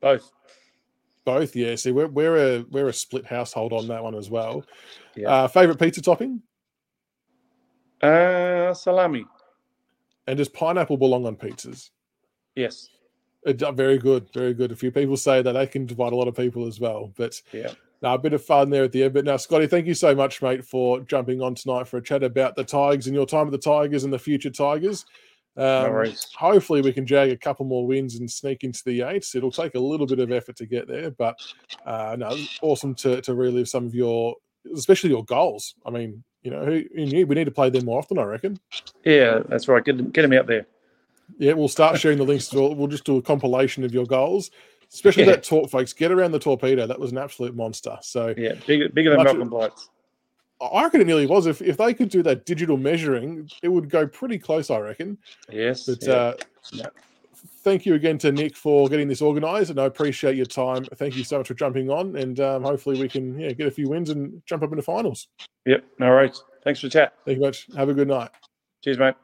[0.01, 0.33] Both.
[1.27, 1.75] Both, yeah.
[1.75, 4.65] See, we're we're a we're a split household on that one as well.
[5.15, 5.29] Yeah.
[5.29, 6.41] Uh, favorite pizza topping?
[8.01, 9.27] Uh, salami.
[10.27, 11.91] And does pineapple belong on pizzas?
[12.57, 12.89] Yes.
[13.47, 14.73] Uh, very good, very good.
[14.73, 17.13] A few people say that they can divide a lot of people as well.
[17.17, 17.73] But yeah,
[18.03, 19.15] now a bit of fun there at the end.
[19.15, 22.23] But now, Scotty, thank you so much, mate, for jumping on tonight for a chat
[22.23, 25.07] about the Tigers and your time at the Tigers and the future Tigers.
[25.57, 29.35] Um, no hopefully, we can jag a couple more wins and sneak into the eights.
[29.35, 31.37] It'll take a little bit of effort to get there, but
[31.85, 34.37] uh, no, awesome to to relive some of your,
[34.75, 35.75] especially your goals.
[35.85, 38.19] I mean, you know, who, who knew we need to play them more often?
[38.19, 38.61] I reckon.
[39.05, 39.85] Yeah, that's right.
[39.85, 40.67] Get get them out there.
[41.39, 42.49] Yeah, we'll start sharing the links.
[42.49, 44.51] To, we'll just do a compilation of your goals,
[44.93, 45.33] especially yeah.
[45.33, 45.93] that talk, folks.
[45.93, 46.87] Get around the torpedo.
[46.87, 47.97] That was an absolute monster.
[48.03, 49.89] So yeah, bigger, bigger than Malcolm Blights.
[50.61, 51.47] I reckon it nearly was.
[51.47, 54.71] If if they could do that digital measuring, it would go pretty close.
[54.71, 55.17] I reckon.
[55.51, 55.87] Yes.
[55.87, 56.13] But yeah.
[56.13, 56.35] Uh,
[56.73, 56.87] yeah.
[57.63, 60.85] thank you again to Nick for getting this organised, and I appreciate your time.
[60.97, 63.71] Thank you so much for jumping on, and um, hopefully we can yeah get a
[63.71, 65.29] few wins and jump up into finals.
[65.65, 65.85] Yep.
[66.03, 66.37] All right.
[66.65, 67.15] Thanks for the chat.
[67.25, 67.67] Thank you much.
[67.77, 68.31] Have a good night.
[68.83, 69.15] Cheers, mate.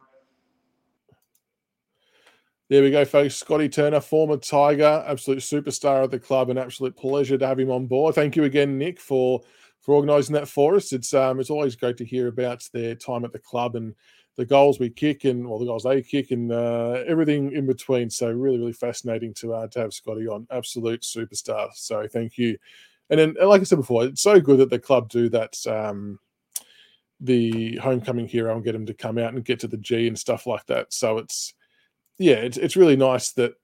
[2.68, 3.36] There we go, folks.
[3.36, 7.70] Scotty Turner, former Tiger, absolute superstar of the club, an absolute pleasure to have him
[7.70, 8.16] on board.
[8.16, 9.42] Thank you again, Nick, for
[9.80, 10.92] for organising that for us.
[10.92, 13.94] It's um it's always great to hear about their time at the club and
[14.34, 18.10] the goals we kick and well the goals they kick and uh, everything in between.
[18.10, 20.48] So really, really fascinating to uh, to have Scotty on.
[20.50, 21.68] Absolute superstar.
[21.72, 22.58] So thank you.
[23.10, 25.56] And then, like I said before, it's so good that the club do that.
[25.68, 26.18] Um,
[27.20, 30.18] the homecoming hero and get him to come out and get to the G and
[30.18, 30.92] stuff like that.
[30.92, 31.54] So it's
[32.18, 33.54] yeah, it's it's really nice that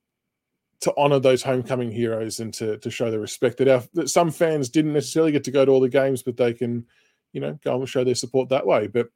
[0.83, 4.31] to honor those homecoming heroes and to to show the respect that our that some
[4.31, 6.85] fans didn't necessarily get to go to all the games, but they can,
[7.33, 8.89] you know, go and show their support that way.
[8.89, 9.09] But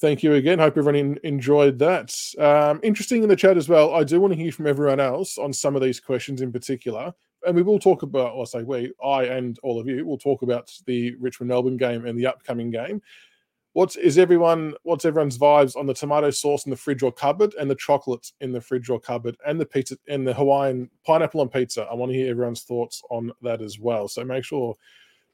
[0.00, 0.58] thank you again.
[0.58, 2.14] Hope everyone in, enjoyed that.
[2.38, 3.94] Um, interesting in the chat as well.
[3.94, 7.12] I do want to hear from everyone else on some of these questions in particular,
[7.46, 8.34] and we will talk about.
[8.34, 12.06] Or say we, I, and all of you will talk about the Richmond Melbourne game
[12.06, 13.02] and the upcoming game.
[13.74, 14.74] What's is everyone?
[14.82, 18.32] What's everyone's vibes on the tomato sauce in the fridge or cupboard, and the chocolate
[18.40, 21.82] in the fridge or cupboard, and the pizza and the Hawaiian pineapple on pizza?
[21.82, 24.08] I want to hear everyone's thoughts on that as well.
[24.08, 24.74] So make sure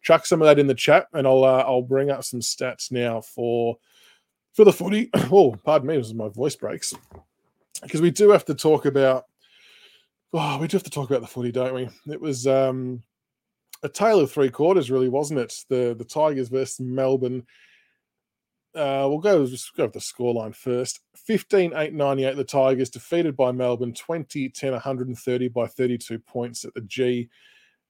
[0.03, 2.93] chuck some of that in the chat, and I'll uh, I'll bring up some stats
[2.93, 3.77] now for
[4.53, 5.11] for the footy.
[5.15, 6.93] oh, pardon me, my voice breaks
[7.83, 9.25] because we do have to talk about.
[10.33, 11.89] Oh, we do have to talk about the footy, don't we?
[12.13, 13.03] It was um,
[13.85, 15.55] a tale of three quarters, really, wasn't it?
[15.69, 17.45] The the Tigers versus Melbourne
[18.77, 21.01] uh, we'll go just go with the scoreline first.
[21.17, 26.75] 15 8 98, the Tigers defeated by Melbourne, 20 10 130 by 32 points at
[26.75, 27.29] the G.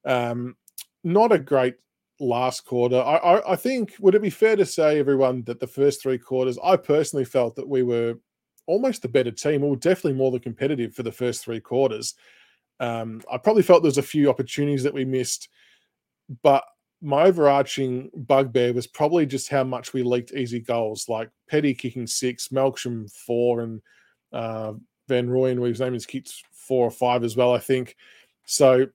[0.05, 0.55] Um,
[1.03, 1.75] not a great
[2.19, 2.97] last quarter.
[2.97, 6.17] I, I, I, think, would it be fair to say, everyone, that the first three
[6.17, 8.15] quarters, I personally felt that we were
[8.67, 9.61] almost the better team.
[9.61, 12.15] We were definitely more than competitive for the first three quarters.
[12.79, 15.49] Um, I probably felt there was a few opportunities that we missed,
[16.43, 16.63] but
[17.05, 22.07] my overarching bugbear was probably just how much we leaked easy goals, like Petty kicking
[22.07, 23.79] six, Melksham four, and
[24.33, 24.73] uh,
[25.07, 27.95] Van Rooyen, whose name is kicked four or five as well, I think.
[28.45, 28.87] So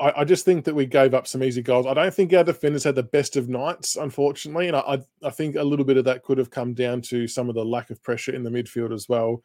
[0.00, 1.86] I, I, just think that we gave up some easy goals.
[1.86, 5.54] I don't think our defenders had the best of nights, unfortunately, and I, I think
[5.54, 8.02] a little bit of that could have come down to some of the lack of
[8.02, 9.40] pressure in the midfield as well.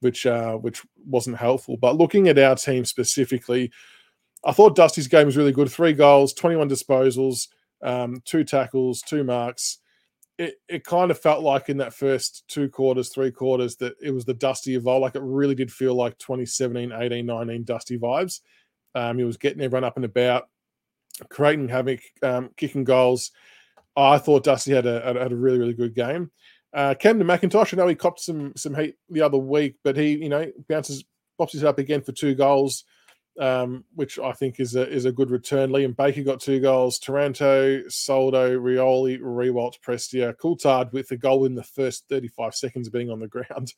[0.00, 1.78] which uh, which wasn't helpful.
[1.78, 3.72] But looking at our team specifically,
[4.46, 5.70] I thought Dusty's game was really good.
[5.70, 7.48] Three goals, 21 disposals,
[7.82, 9.78] um, two tackles, two marks.
[10.38, 14.12] It, it kind of felt like in that first two quarters, three quarters, that it
[14.12, 15.02] was the Dusty of old.
[15.02, 18.40] Like it really did feel like 2017, 18, 19 Dusty vibes.
[18.94, 20.48] Um, he was getting everyone up and about,
[21.28, 23.32] creating havoc, um, kicking goals.
[23.96, 26.30] I thought Dusty had a, had a really, really good game.
[26.72, 30.10] Uh, Kamdyn McIntosh, I know he copped some some heat the other week, but he,
[30.16, 31.04] you know, bounces,
[31.38, 32.84] pops his up again for two goals,
[33.38, 35.70] um, which I think is a is a good return.
[35.70, 36.98] Liam Baker got two goals.
[36.98, 43.10] Taranto, Soldo, Rioli, Riewoldt, Prestia, Coulthard with the goal in the first 35 seconds being
[43.10, 43.74] on the ground.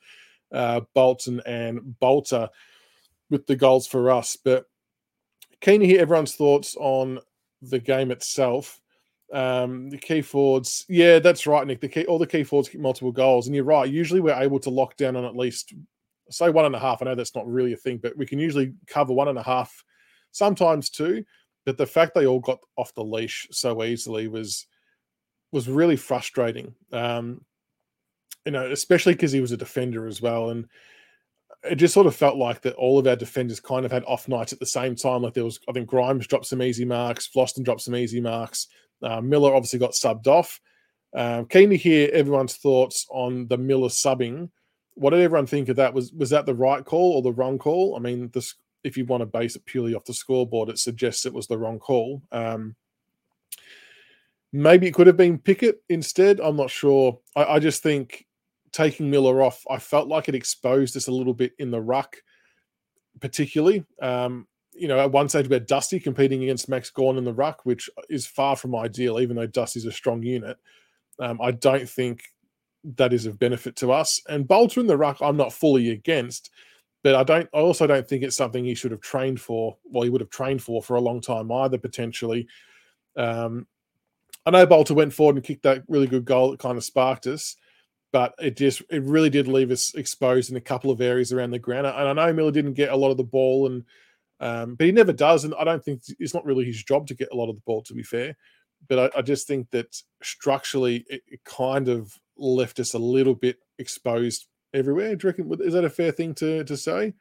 [0.52, 2.50] Uh, Bolton and Balta
[3.30, 4.36] with the goals for us.
[4.36, 4.64] But
[5.60, 7.18] keen to hear everyone's thoughts on
[7.62, 8.80] the game itself.
[9.30, 11.82] Um, the key forwards, yeah, that's right, Nick.
[11.82, 13.90] The key, all the key forwards get multiple goals, and you're right.
[13.90, 15.74] Usually, we're able to lock down on at least
[16.30, 17.00] say one and a half.
[17.00, 19.42] I know that's not really a thing, but we can usually cover one and a
[19.42, 19.84] half,
[20.32, 21.24] sometimes two.
[21.64, 24.66] But the fact they all got off the leash so easily was
[25.52, 26.74] was really frustrating.
[26.92, 27.44] Um,
[28.44, 30.66] you know, especially because he was a defender as well, and
[31.64, 34.28] it just sort of felt like that all of our defenders kind of had off
[34.28, 35.22] nights at the same time.
[35.22, 38.68] Like there was, I think Grimes dropped some easy marks, Vlastuin dropped some easy marks.
[39.02, 40.60] Uh, Miller obviously got subbed off.
[41.14, 44.50] Um, keen to hear everyone's thoughts on the Miller subbing.
[44.98, 45.94] What did everyone think of that?
[45.94, 47.96] Was was that the right call or the wrong call?
[47.96, 51.26] I mean, this if you want to base it purely off the scoreboard, it suggests
[51.26, 52.22] it was the wrong call.
[52.32, 52.74] Um,
[54.52, 56.40] maybe it could have been Pickett instead.
[56.40, 57.18] I'm not sure.
[57.36, 58.26] I, I just think
[58.72, 62.16] taking Miller off, I felt like it exposed us a little bit in the ruck,
[63.20, 63.84] particularly.
[64.00, 67.34] Um, you know, at one stage we had Dusty competing against Max Gawn in the
[67.34, 70.56] ruck, which is far from ideal, even though Dusty's a strong unit.
[71.18, 72.22] Um, I don't think
[72.96, 74.20] that is of benefit to us.
[74.28, 76.50] And Balta in the ruck, I'm not fully against,
[77.02, 77.48] but I don't.
[77.54, 79.76] I also don't think it's something he should have trained for.
[79.84, 82.46] Well, he would have trained for for a long time either, potentially.
[83.16, 83.66] Um,
[84.46, 87.26] I know Balta went forward and kicked that really good goal that kind of sparked
[87.26, 87.56] us,
[88.12, 91.50] but it just it really did leave us exposed in a couple of areas around
[91.50, 91.86] the ground.
[91.86, 93.84] And I know Miller didn't get a lot of the ball and
[94.40, 97.14] um, but he never does, and I don't think it's not really his job to
[97.14, 97.82] get a lot of the ball.
[97.82, 98.36] To be fair,
[98.88, 103.34] but I, I just think that structurally it, it, kind of left us a little
[103.34, 105.16] bit exposed everywhere.
[105.16, 107.14] Do you reckon, is that a fair thing to to say?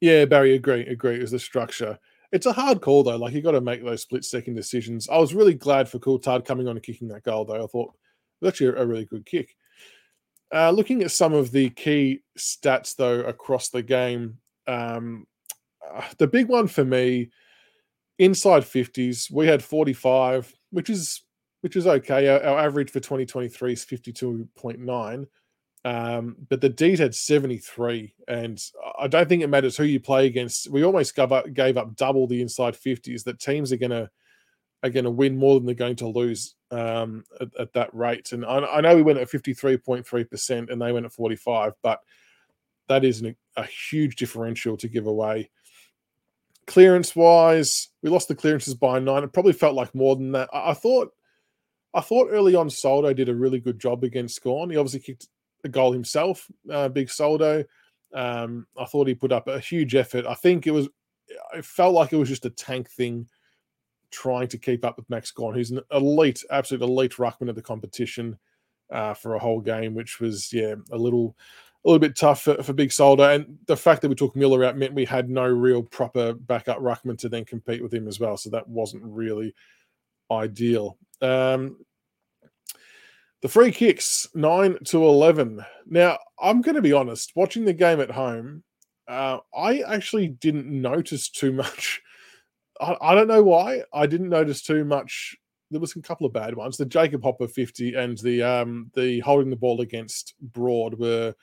[0.00, 1.16] Yeah, Barry, agree, agree.
[1.16, 1.98] It was the structure.
[2.32, 3.16] It's a hard call though.
[3.16, 5.08] Like you got to make those split second decisions.
[5.08, 7.64] I was really glad for Coulthard coming on and kicking that goal though.
[7.64, 9.56] I thought it was actually a, really good kick.
[10.54, 15.26] Uh, looking at some of the key stats though across the game, um,
[15.88, 17.30] uh, the big one for me,
[18.18, 21.22] inside 50s, we had 45, which is
[21.66, 22.28] which is okay.
[22.28, 25.26] Our, our average for 2023 is 52.9.
[25.84, 28.56] Um, but the D's had 73, and
[28.96, 30.70] I don't think it matters who you play against.
[30.70, 33.24] We almost gave up, gave up double the inside 50s.
[33.24, 34.08] That teams are gonna
[34.84, 38.30] are gonna win more than they're going to lose um, at, at, that rate.
[38.30, 41.98] And I, I know we went at 53.3 percent, and they went at 45, but
[42.86, 45.50] that is an, a huge differential to give away.
[46.68, 49.24] Clearance wise, we lost the clearances by nine.
[49.24, 50.48] It probably felt like more than that.
[50.52, 51.12] I, I thought,
[51.96, 54.70] I thought early on Soldo did a really good job against Gawn.
[54.70, 55.28] He obviously kicked
[55.64, 57.64] a goal himself, uh, big Soldo.
[58.14, 60.26] Um, I thought he put up a huge effort.
[60.26, 60.88] I think it was,
[61.54, 63.26] it felt like it was just a tank thing,
[64.10, 67.62] trying to keep up with Max Gawn, who's an elite, absolute elite ruckman of the
[67.62, 68.38] competition
[68.92, 71.34] uh, for a whole game, which was yeah a little
[71.84, 73.24] a little bit tough for, for Big Soldo.
[73.24, 76.78] And the fact that we took Miller out meant we had no real proper backup
[76.78, 78.36] ruckman to then compete with him as well.
[78.36, 79.54] So that wasn't really
[80.30, 80.98] ideal.
[81.22, 81.78] Um,
[83.42, 85.64] the free kicks, 9 to 11.
[85.86, 88.62] Now, I'm going to be honest, watching the game at home,
[89.08, 92.00] uh, I actually didn't notice too much.
[92.80, 93.82] I, I, don't know why.
[93.92, 95.36] I didn't notice too much.
[95.70, 96.76] There was a couple of bad ones.
[96.76, 101.34] The Jacob Hopper 50 and the um, the holding the ball against Broad were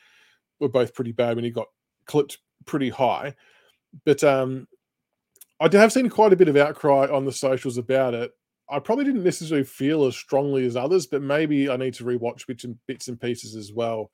[0.59, 1.67] were both pretty bad when he got
[2.05, 3.35] clipped pretty high.
[4.05, 4.67] But um,
[5.59, 8.31] I have seen quite a bit of outcry on the socials about it.
[8.69, 12.47] I probably didn't necessarily feel as strongly as others, but maybe I need to rewatch
[12.47, 14.11] bits and bits and pieces as well.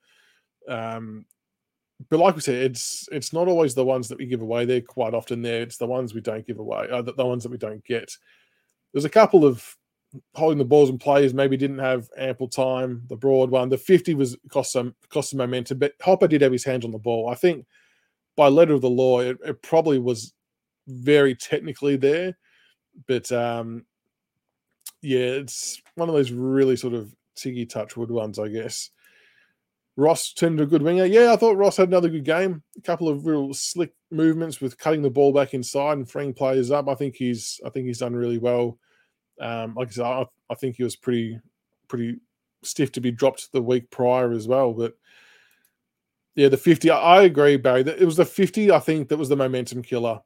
[0.67, 1.25] Um,
[2.09, 4.65] but like we said, it's it's not always the ones that we give away.
[4.65, 5.61] They're quite often there.
[5.61, 8.11] It's the ones we don't give away, uh, the, the ones that we don't get.
[8.93, 9.75] There's a couple of
[10.33, 13.03] holding the balls and players maybe didn't have ample time.
[13.09, 16.51] The broad one, the 50 was cost some cost some momentum, but Hopper did have
[16.51, 17.29] his hands on the ball.
[17.29, 17.65] I think
[18.35, 20.33] by letter of the law, it, it probably was
[20.87, 22.37] very technically there,
[23.07, 23.85] but um,
[25.01, 28.89] yeah, it's one of those really sort of tiggy touchwood ones, I guess.
[29.95, 31.05] Ross turned a good winger.
[31.05, 32.63] Yeah, I thought Ross had another good game.
[32.77, 36.71] A couple of real slick movements with cutting the ball back inside and freeing players
[36.71, 36.87] up.
[36.87, 38.77] I think he's I think he's done really well.
[39.41, 41.39] Um, like I said, I, I think he was pretty
[41.89, 42.17] pretty
[42.63, 44.73] stiff to be dropped the week prior as well.
[44.73, 44.93] But
[46.35, 47.81] yeah, the 50, I agree, Barry.
[47.81, 50.21] It was the 50, I think, that was the momentum killer.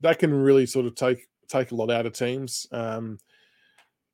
[0.00, 2.66] That can really sort of take take a lot out of teams.
[2.70, 3.18] Um,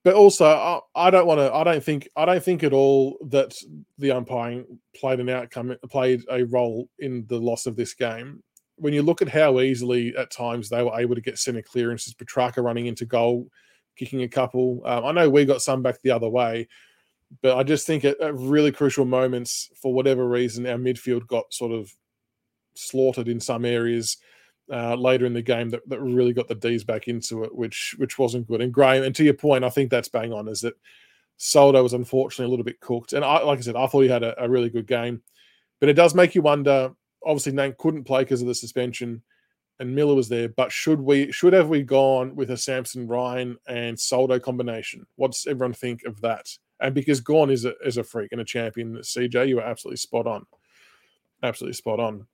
[0.04, 1.52] but also, I, I don't want to.
[1.52, 2.08] I don't think.
[2.14, 3.56] I don't think at all that
[3.96, 8.42] the umpiring played an outcome, played a role in the loss of this game.
[8.76, 12.12] When you look at how easily at times they were able to get center clearances,
[12.12, 13.48] Petrarca running into goal,
[13.96, 14.82] kicking a couple.
[14.84, 16.68] Um, I know we got some back the other way,
[17.40, 21.52] but I just think at, at, really crucial moments, for whatever reason, our midfield got
[21.52, 21.90] sort of
[22.74, 24.18] slaughtered in some areas
[24.72, 27.94] uh, later in the game that, that really got the D's back into it, which
[27.98, 28.60] which wasn't good.
[28.60, 30.48] And Graham, and to your point, I think that's bang on.
[30.48, 30.74] Is that
[31.36, 34.08] Soldo was unfortunately a little bit cooked, and I, like I said, I thought he
[34.08, 35.22] had a, a really good game,
[35.80, 36.92] but it does make you wonder.
[37.26, 39.22] Obviously, Nank couldn't play because of the suspension
[39.78, 40.48] and Miller was there.
[40.48, 45.06] But should we should have we gone with a Samson Ryan and Soldo combination?
[45.16, 46.46] What's everyone think of that?
[46.80, 49.96] And because Gawn is a is a freak and a champion, CJ, you were absolutely
[49.98, 50.46] spot on,
[51.42, 52.26] absolutely spot on.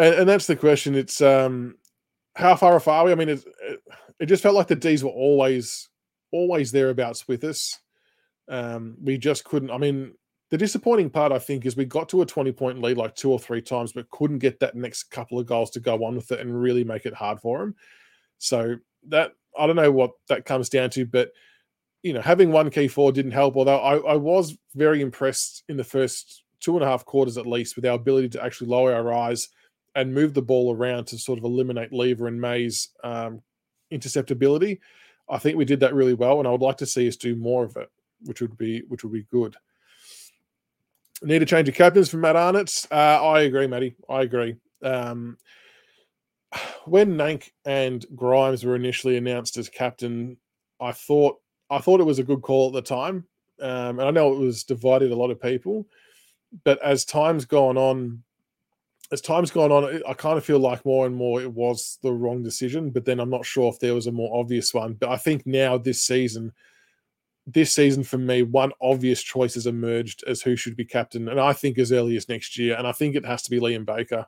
[0.00, 0.94] And, and that's the question.
[0.94, 1.76] It's um,
[2.34, 3.12] how far off are we?
[3.12, 3.44] I mean, it,
[4.18, 5.88] it, just felt like the D's were always
[6.32, 7.78] always thereabouts with us.
[8.48, 9.70] Um, we just couldn't.
[9.70, 10.14] I mean,
[10.48, 13.30] the disappointing part, I think, is we got to a 20 point lead like two
[13.30, 16.32] or three times, but couldn't get that next couple of goals to go on with
[16.32, 17.74] it and really make it hard for them.
[18.38, 18.76] So
[19.08, 21.30] that I don't know what that comes down to, but
[22.02, 23.54] you know, having one key four didn't help.
[23.54, 27.46] Although I, I was very impressed in the first two and a half quarters at
[27.46, 29.50] least with our ability to actually lower our eyes
[29.94, 33.42] and move the ball around to sort of eliminate Lever and May's um,
[33.92, 34.78] interceptability.
[35.28, 37.36] I think we did that really well, and I would like to see us do
[37.36, 37.90] more of it,
[38.24, 39.56] which would be which would be good.
[41.22, 42.86] Need a change of captains for Matt Arnott.
[42.90, 43.94] Uh, I agree, Matty.
[44.08, 44.56] I agree.
[44.82, 45.36] Um,
[46.84, 50.36] when Nank and Grimes were initially announced as captain,
[50.80, 51.38] I thought
[51.70, 53.24] I thought it was a good call at the time,
[53.60, 55.86] um, and I know it was divided a lot of people.
[56.64, 58.24] But as time's gone on,
[59.12, 62.12] as time's gone on, I kind of feel like more and more it was the
[62.12, 62.90] wrong decision.
[62.90, 64.94] But then I'm not sure if there was a more obvious one.
[64.94, 66.52] But I think now this season,
[67.46, 71.40] this season for me, one obvious choice has emerged as who should be captain, and
[71.40, 72.76] I think as early as next year.
[72.76, 74.26] And I think it has to be Liam Baker.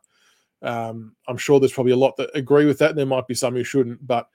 [0.62, 3.35] Um, I'm sure there's probably a lot that agree with that, and there might be
[3.35, 4.05] some who shouldn't.
[4.07, 4.28] But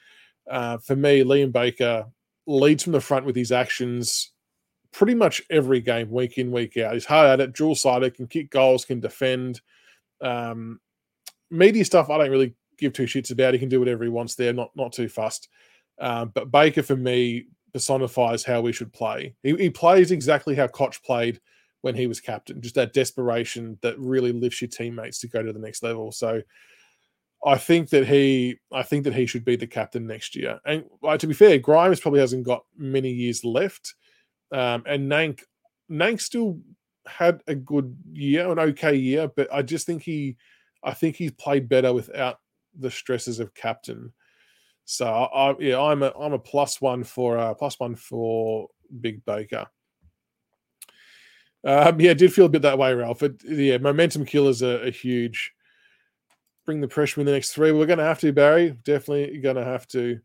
[0.50, 2.06] uh, for me, Liam Baker
[2.46, 4.32] leads from the front with his actions
[4.92, 6.94] pretty much every game, week in, week out.
[6.94, 9.62] He's hard at it, dual sided, can kick goals, can defend.
[10.22, 10.80] Um,
[11.50, 13.54] media stuff, I don't really give two shits about.
[13.54, 15.50] He can do whatever he wants there, not not too fussed.
[16.00, 19.36] Um, but Baker, for me, personifies how we should play.
[19.44, 21.40] He, he plays exactly how Cotch played
[21.82, 25.54] when he was captain, just that desperation that really lifts your teammates to go to
[25.54, 26.12] the next level.
[26.12, 26.42] So
[27.46, 30.60] I think that he, I think that he should be the captain next year.
[30.66, 33.94] And like, to be fair, Grimes probably hasn't got many years left,
[34.52, 35.44] um, and Nank,
[35.90, 36.60] Nank still
[37.08, 40.38] had a good year, an okay year, but I just think he,
[40.84, 42.40] I think he's played better without
[42.78, 44.14] the stresses of captain.
[44.86, 48.70] So I, yeah, I'm a I'm a plus one for uh, plus one for
[49.02, 49.68] Big Baker.
[51.66, 53.20] Um, yeah, did feel a bit that way, Ralph.
[53.20, 55.52] But yeah, momentum killers are, are huge.
[56.66, 57.72] Bring the pressure in the next three.
[57.72, 58.78] We're going to have to, Barry.
[58.86, 60.20] Definitely going to have to.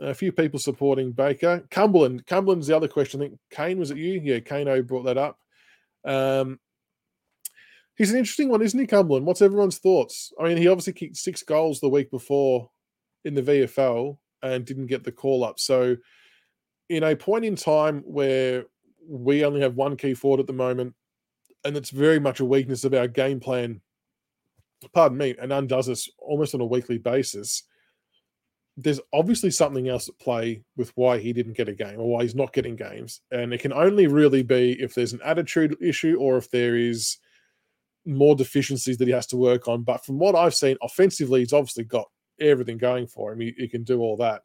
[0.00, 1.66] A few people supporting Baker.
[1.70, 2.26] Cumberland.
[2.26, 3.20] Cumberland's the other question.
[3.20, 4.20] I think Kane was it you?
[4.22, 5.38] Yeah, Kano brought that up.
[6.06, 6.60] Um,
[7.96, 9.26] he's an interesting one, isn't he, Cumberland?
[9.26, 10.32] What's everyone's thoughts?
[10.40, 12.70] I mean, he obviously kicked six goals the week before
[13.24, 15.58] in the VFL and didn't get the call up.
[15.58, 15.96] So,
[16.88, 18.64] in a point in time where
[19.08, 20.94] we only have one key forward at the moment,
[21.64, 23.80] and it's very much a weakness of our game plan,
[24.94, 27.64] pardon me, and undoes us almost on a weekly basis.
[28.76, 32.22] There's obviously something else at play with why he didn't get a game or why
[32.22, 33.20] he's not getting games.
[33.30, 37.16] And it can only really be if there's an attitude issue or if there is
[38.04, 39.82] more deficiencies that he has to work on.
[39.82, 42.06] But from what I've seen, offensively, he's obviously got
[42.40, 43.40] everything going for him.
[43.40, 44.42] He, he, can do all that.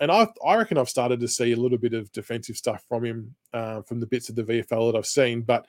[0.00, 3.04] And I, I reckon I've started to see a little bit of defensive stuff from
[3.04, 5.42] him uh, from the bits of the VFL that I've seen.
[5.42, 5.66] But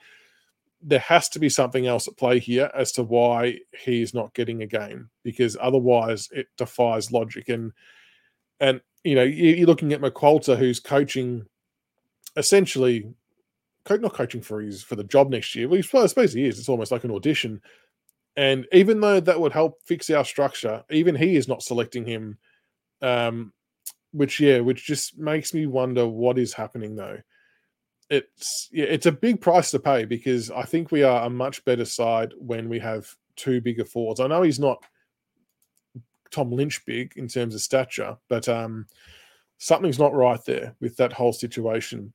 [0.82, 4.62] there has to be something else at play here as to why he's not getting
[4.62, 7.48] a game because otherwise it defies logic.
[7.48, 7.72] And,
[8.58, 11.46] and you know, you're looking at McQualter who's coaching
[12.36, 13.14] essentially
[13.88, 15.68] not coaching for his for the job next year.
[15.68, 16.58] Well, I suppose he is.
[16.58, 17.60] It's almost like an audition.
[18.36, 22.38] And even though that would help fix our structure, even he is not selecting him.
[23.02, 23.52] Um,
[24.12, 27.18] which yeah, which just makes me wonder what is happening though.
[28.12, 31.64] It's yeah, it's a big price to pay because I think we are a much
[31.64, 34.20] better side when we have two bigger forwards.
[34.20, 34.84] I know he's not
[36.30, 38.86] Tom Lynch big in terms of stature, but um,
[39.56, 42.12] something's not right there with that whole situation.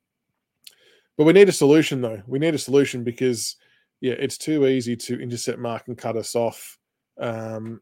[1.16, 2.22] But we need a solution, though.
[2.28, 3.56] We need a solution because,
[4.00, 6.78] yeah, it's too easy to intercept mark and cut us off.
[7.18, 7.80] Um,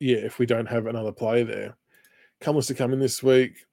[0.00, 1.76] yeah, if we don't have another player there,
[2.42, 3.64] Cummins to come in this week,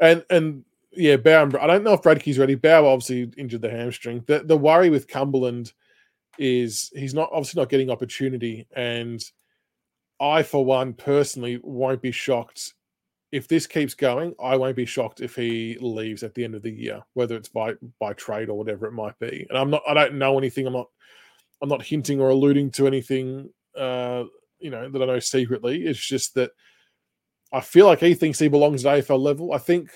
[0.00, 1.60] and and yeah, Bauer.
[1.60, 2.54] I don't know if Bradtke's ready.
[2.54, 4.24] Bauer obviously injured the hamstring.
[4.26, 5.72] The the worry with Cumberland
[6.38, 9.22] is he's not obviously not getting opportunity, and
[10.20, 12.74] I for one personally won't be shocked
[13.32, 16.62] if this keeps going, I won't be shocked if he leaves at the end of
[16.62, 19.46] the year, whether it's by by trade or whatever it might be.
[19.48, 20.66] And I'm not, I don't know anything.
[20.66, 20.88] I'm not,
[21.62, 24.24] I'm not hinting or alluding to anything, uh,
[24.58, 25.86] you know, that I know secretly.
[25.86, 26.50] It's just that
[27.52, 29.52] I feel like he thinks he belongs at AFL level.
[29.52, 29.90] I think,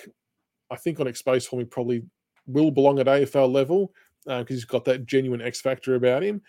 [0.71, 2.05] I think on exposed form he probably
[2.47, 3.93] will belong at AFL level
[4.25, 6.43] because uh, he's got that genuine X factor about him.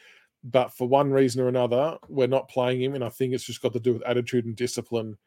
[0.44, 3.62] But for one reason or another, we're not playing him, and I think it's just
[3.62, 5.18] got to do with attitude and discipline.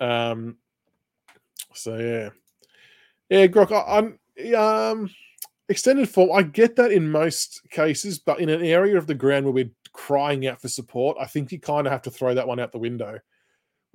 [0.00, 0.56] Um,
[1.72, 2.30] so yeah,
[3.28, 3.72] yeah, Grok.
[3.72, 5.10] I, am um
[5.68, 6.30] extended form.
[6.32, 9.70] I get that in most cases, but in an area of the ground where we're
[9.92, 12.72] crying out for support, I think you kind of have to throw that one out
[12.72, 13.18] the window.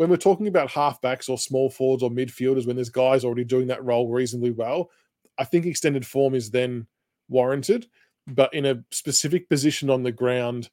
[0.02, 3.68] When we're talking about halfbacks or small forwards or midfielders, when there's guys already doing
[3.68, 4.90] that role reasonably well,
[5.38, 6.88] I think extended form is then
[7.30, 7.86] warranted.
[8.26, 10.72] But in a specific position on the ground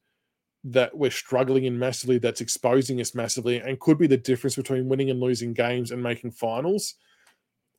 [0.64, 4.88] that we're struggling in massively, that's exposing us massively, and could be the difference between
[4.88, 6.94] winning and losing games and making finals.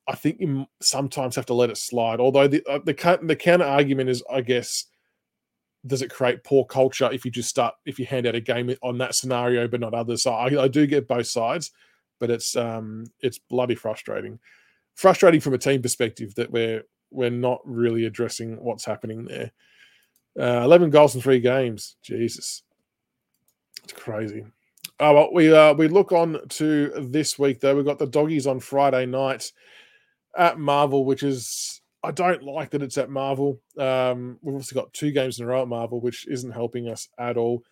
[0.06, 2.20] I think you sometimes have to let it slide.
[2.20, 4.84] Although the uh, the, the counter argument is, I guess,
[5.86, 8.74] does it create poor culture if you just start if you hand out a game
[8.82, 10.22] on that scenario but not others?
[10.22, 11.70] So I, I do get both sides,
[12.18, 14.38] but it's um it's bloody frustrating.
[14.94, 19.52] Frustrating from a team perspective that we're we're not really addressing what's happening there.
[20.38, 22.62] Uh, Eleven goals in three games, Jesus.
[23.82, 24.44] It's crazy.
[25.00, 27.74] Oh well, we uh, we look on to this week though.
[27.74, 29.50] We've got the doggies on Friday night
[30.36, 33.60] at Marvel, which is I don't like that it's at Marvel.
[33.78, 37.08] Um, we've also got two games in a row at Marvel, which isn't helping us
[37.18, 37.62] at all.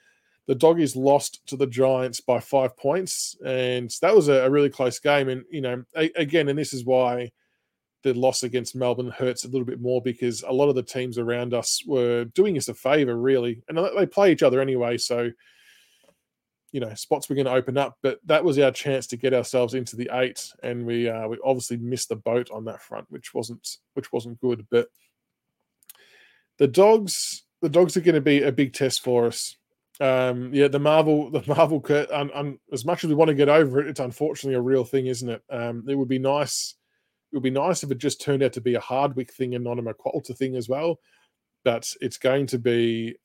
[0.46, 4.70] The doggies lost to the Giants by five points, and that was a, a really
[4.70, 5.28] close game.
[5.28, 7.32] And you know, a, again, and this is why
[8.02, 11.18] the loss against Melbourne hurts a little bit more because a lot of the teams
[11.18, 14.96] around us were doing us a favor, really, and they play each other anyway.
[14.96, 15.30] So
[16.72, 19.34] you know spots were going to open up, but that was our chance to get
[19.34, 23.06] ourselves into the eight, and we uh, we obviously missed the boat on that front,
[23.10, 24.66] which wasn't which wasn't good.
[24.70, 24.88] But
[26.58, 29.56] the dogs, the dogs are going to be a big test for us.
[30.00, 33.48] Um, yeah, the Marvel, the Marvel, um, um, as much as we want to get
[33.48, 35.42] over it, it's unfortunately a real thing, isn't it?
[35.50, 36.74] Um, it would be nice.
[37.32, 39.64] It would be nice if it just turned out to be a Hardwick thing and
[39.64, 40.98] not a McQualter thing as well.
[41.64, 43.16] But it's going to be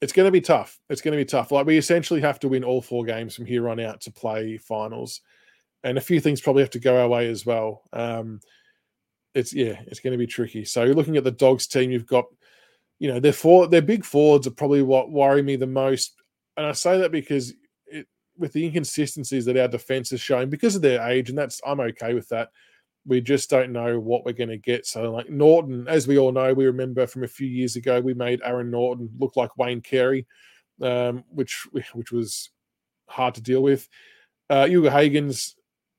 [0.00, 0.78] it's going to be tough.
[0.90, 1.50] It's going to be tough.
[1.50, 4.58] Like we essentially have to win all four games from here on out to play
[4.58, 5.20] finals,
[5.84, 7.82] and a few things probably have to go our way as well.
[7.92, 8.40] Um,
[9.34, 10.64] it's yeah, it's going to be tricky.
[10.64, 11.90] So you're looking at the Dogs team.
[11.90, 12.24] You've got,
[12.98, 16.14] you know, their four, their big forwards are probably what worry me the most,
[16.56, 17.54] and I say that because
[17.86, 21.60] it, with the inconsistencies that our defense is showing because of their age, and that's
[21.66, 22.50] I'm okay with that
[23.06, 24.86] we just don't know what we're going to get.
[24.86, 28.14] So, like Norton, as we all know, we remember from a few years ago, we
[28.14, 30.26] made Aaron Naughton look like Wayne Carey,
[30.82, 32.50] um, which which was
[33.08, 33.88] hard to deal with.
[34.50, 35.54] Uh, Ugle-Hagans,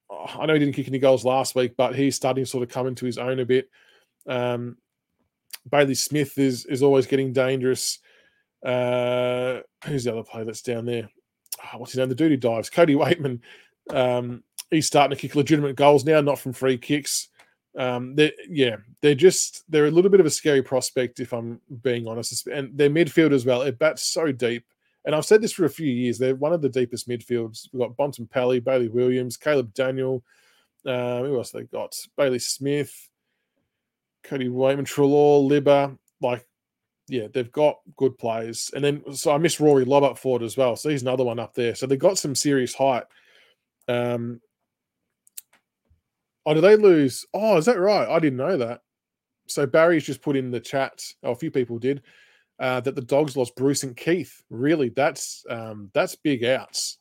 [0.09, 2.69] I know he didn't kick any goals last week, but he's starting to sort of
[2.69, 3.69] come into his own a bit.
[4.27, 4.77] Um,
[5.69, 7.99] Bailey Smith is is always getting dangerous.
[8.65, 11.09] Uh, who's the other player that's down there?
[11.63, 12.09] Oh, what's his name?
[12.09, 12.69] The duty dives.
[12.69, 13.39] Cody Weightman.
[13.89, 17.29] Um, he's starting to kick legitimate goals now, not from free kicks.
[17.77, 21.61] Um, they're, yeah, they're just they're a little bit of a scary prospect if I'm
[21.83, 22.47] being honest.
[22.47, 24.65] And their midfield as well, it bats so deep.
[25.05, 26.17] And I've said this for a few years.
[26.17, 27.69] They're one of the deepest midfields.
[27.71, 30.23] We've got Bontempelli, Bailey Williams, Caleb Daniel.
[30.85, 31.95] Um, who else they got?
[32.17, 33.09] Bailey Smith,
[34.23, 35.97] Cody Weightman, Treloar, Libba.
[36.21, 36.45] Like,
[37.07, 38.71] yeah, they've got good players.
[38.75, 40.75] And then so I miss Rory Lobb up forward as well.
[40.75, 41.75] So he's another one up there.
[41.75, 43.03] So they've got some serious height.
[43.87, 44.41] Um,
[46.47, 47.25] Oh, did they lose?
[47.33, 48.07] Oh, is that right?
[48.07, 48.79] I didn't know that.
[49.47, 51.03] So Barry's just put in the chat.
[51.21, 52.03] Oh, a few people did.
[52.57, 54.41] Uh, that the dogs lost Bruce and Keath.
[54.49, 56.99] Really, that's um, that's big outs.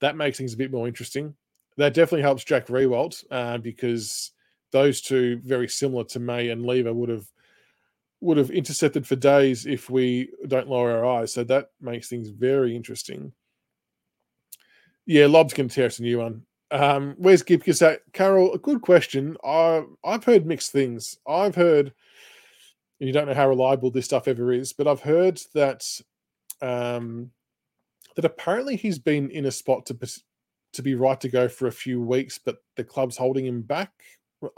[0.00, 1.34] That makes things a bit more interesting.
[1.76, 4.32] That definitely helps Jack Riewoldt uh, because
[4.72, 7.26] those two, very similar to May and Lever, would have
[8.22, 11.34] would have intercepted for days if we don't lower our eyes.
[11.34, 13.32] So that makes things very interesting.
[15.04, 18.00] Yeah, going to tear us a new one Um, where's Gibcus at?
[18.12, 19.36] Carol, a good question.
[19.44, 21.18] I, I've heard mixed things.
[21.26, 21.92] I've heard,
[22.98, 25.84] you don't know how reliable this stuff ever is, but I've heard that
[26.60, 27.30] um,
[28.16, 29.96] that apparently he's been in a spot to
[30.72, 33.92] to be right to go for a few weeks, but the club's holding him back.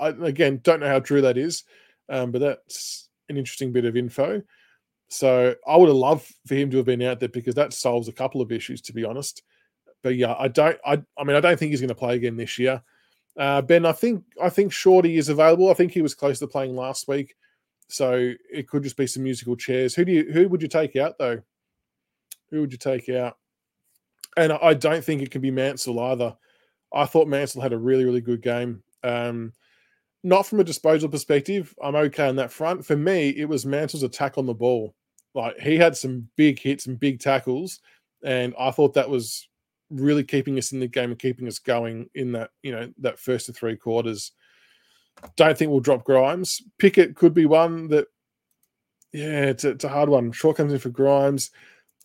[0.00, 1.64] I, again, don't know how true that is,
[2.08, 4.42] um, but that's an interesting bit of info.
[5.08, 8.08] So I would have loved for him to have been out there because that solves
[8.08, 9.42] a couple of issues, to be honest.
[10.02, 10.78] But yeah, I don't.
[10.84, 12.82] I, I mean, I don't think he's going to play again this year.
[13.36, 15.70] Uh, ben, I think I think Shorty is available.
[15.70, 17.36] I think he was close to playing last week,
[17.88, 19.94] so it could just be some musical chairs.
[19.94, 21.40] Who do you who would you take out though?
[22.50, 23.36] Who would you take out?
[24.36, 26.36] And I don't think it can be Mansell either.
[26.92, 28.82] I thought Mansell had a really really good game.
[29.04, 29.52] Um,
[30.24, 32.84] not from a disposal perspective, I'm okay on that front.
[32.84, 34.94] For me, it was Mansell's attack on the ball.
[35.34, 37.80] Like he had some big hits and big tackles,
[38.24, 39.47] and I thought that was
[39.90, 43.18] really keeping us in the game and keeping us going in that you know that
[43.18, 44.32] first to three quarters.
[45.36, 46.62] Don't think we'll drop Grimes.
[46.78, 48.06] Pickett could be one that,
[49.12, 50.30] yeah, it's a, it's a hard one.
[50.30, 51.50] Short comes in for Grimes.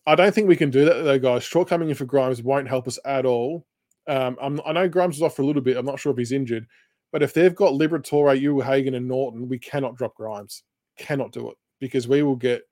[0.08, 1.44] I don't think we can do that though, guys.
[1.44, 3.66] Short coming in for Grimes won't help us at all.
[4.08, 5.78] Um, i know Grimes is off for a little bit.
[5.78, 6.68] I'm not sure if he's injured,
[7.12, 10.64] but if they've got Liberatore, Ugle-Hagan, and Naughton, we cannot drop Grimes.
[10.98, 12.64] Cannot do it because we will get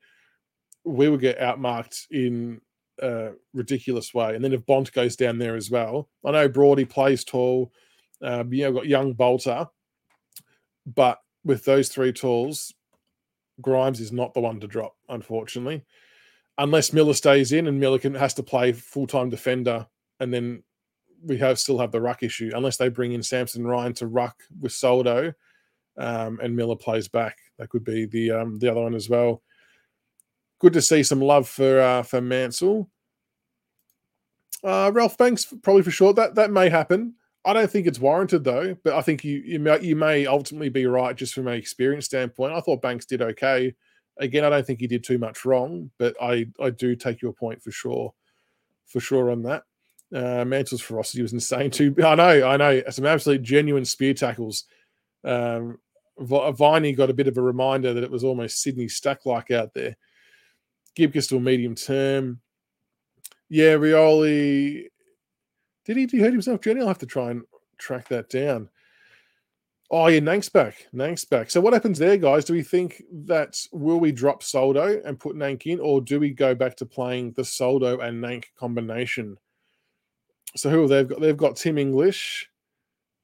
[0.83, 2.59] we will get outmarked in
[3.01, 4.35] a ridiculous way.
[4.35, 7.71] And then if Bont goes down there as well, I know Brody plays tall.
[8.23, 9.69] Um, you know, got young Balta,
[10.85, 12.71] but with those three tools,
[13.61, 15.83] Grimes is not the one to drop, unfortunately,
[16.57, 19.87] unless Miller stays in and Miller can, has to play full time defender,
[20.19, 20.63] and then
[21.23, 24.37] we have still have the ruck issue unless they bring in Samson Ryan to ruck
[24.59, 25.33] with Soldo,
[25.97, 27.37] um, and Miller plays back.
[27.57, 29.41] That could be the um, the other one as well.
[30.61, 32.87] Good to see some love for uh, for Mansell.
[34.63, 36.13] Uh, Ralph Banks probably for sure.
[36.13, 37.15] That that may happen.
[37.43, 40.69] I don't think it's warranted though, but I think you you may, you may ultimately
[40.69, 42.53] be right just from an experience standpoint.
[42.53, 43.73] I thought Banks did okay.
[44.19, 47.33] Again, I don't think he did too much wrong, but I I do take your
[47.33, 48.13] point for sure,
[48.85, 49.63] for sure on that.
[50.13, 51.95] Uh, Mantle's ferocity was insane too.
[52.05, 54.65] I know, I know, some absolute genuine spear tackles.
[55.23, 55.79] Um,
[56.19, 59.73] Viney got a bit of a reminder that it was almost Sydney Stack like out
[59.73, 59.97] there.
[60.95, 62.41] To a medium term.
[63.49, 64.85] Yeah, Rioli.
[65.85, 66.81] Did he, hurt himself, Jenny?
[66.81, 67.43] I'll have to try and
[67.77, 68.69] track that down.
[69.89, 70.87] Oh, yeah, Nank's back.
[70.93, 71.49] Nank's back.
[71.49, 72.45] So what happens there, guys?
[72.45, 76.31] Do we think that will we drop Soldo and put Nank in, or do we
[76.31, 79.37] go back to playing the Soldo and Nank combination?
[80.55, 81.19] So who have they got?
[81.19, 82.49] They've got Tim English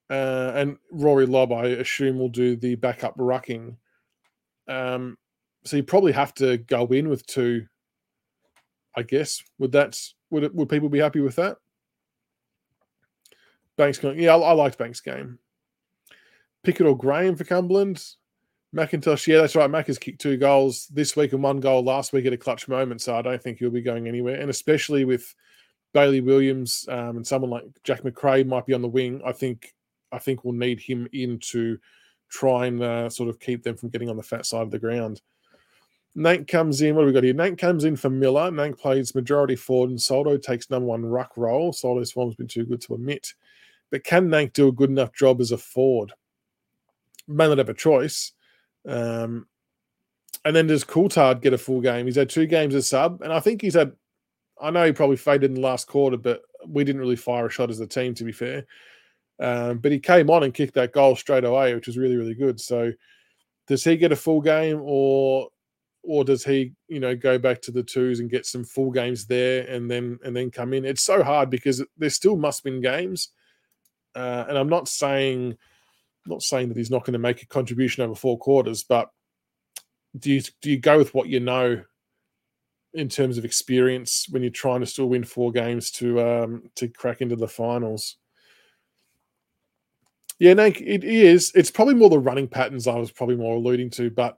[0.10, 1.54] uh, and Rory Lobb.
[1.54, 3.76] I assume will do the backup rucking.
[4.68, 5.18] Um,
[5.68, 7.66] so you probably have to go in with two.
[8.96, 10.00] I guess would that
[10.32, 11.58] would it, would people be happy with that?
[13.78, 15.38] Banks going, yeah, I, I liked Banks' game.
[16.64, 18.04] Pickett or Graham for Cumberland.
[18.76, 19.70] McIntosh, yeah, that's right.
[19.70, 22.68] Mac has kicked two goals this week and one goal last week at a clutch
[22.68, 24.42] moment, so I don't think he'll be going anywhere.
[24.42, 25.34] And especially with
[25.94, 29.74] Bailey Williams um, and someone like Jack Macrae might be on the wing, I think
[30.12, 31.78] I think we'll need him in to
[32.30, 34.80] try and uh, sort of keep them from getting on the fat side of the
[34.80, 35.22] ground.
[36.18, 36.96] Nank comes in.
[36.96, 37.34] What do we got here?
[37.34, 38.50] Nank comes in for Miller.
[38.50, 41.72] Nank plays majority forward, and Soldo takes number one ruck role.
[41.72, 43.34] Soldo's form's been too good to admit.
[43.92, 46.12] But can Nank do a good enough job as a forward?
[47.28, 48.34] May not have a choice.
[48.88, 49.48] Um,
[50.44, 52.08] and then does Coulthard get a full game?
[52.08, 53.92] He's had two games as sub, and I think he's had.
[54.60, 57.50] I know he probably faded in the last quarter, but we didn't really fire a
[57.50, 58.66] shot as a team, to be fair.
[59.40, 62.34] Um, but he came on and kicked that goal straight away, which was really, really
[62.34, 62.60] good.
[62.60, 62.92] So,
[63.68, 65.50] does he get a full game, or
[66.08, 69.26] or does he, you know, go back to the twos and get some full games
[69.26, 70.86] there and then and then come in?
[70.86, 73.30] It's so hard because there still must win games,
[74.16, 75.58] uh, and I'm not saying
[76.26, 79.10] not saying that he's not going to make a contribution over four quarters, but
[80.18, 81.84] do you do you go with what you know
[82.94, 86.88] in terms of experience when you're trying to still win four games to um, to
[86.88, 88.16] crack into the finals?
[90.40, 91.52] Yeah, Nank, it is.
[91.56, 94.38] It's probably more the running patterns I was probably more alluding to, but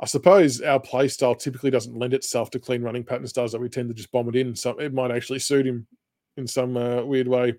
[0.00, 3.60] I suppose our play style typically doesn't lend itself to clean running patterns, does that?
[3.60, 4.56] We tend to just bomb it in.
[4.56, 5.86] So it might actually suit him
[6.36, 7.54] in some uh, weird way.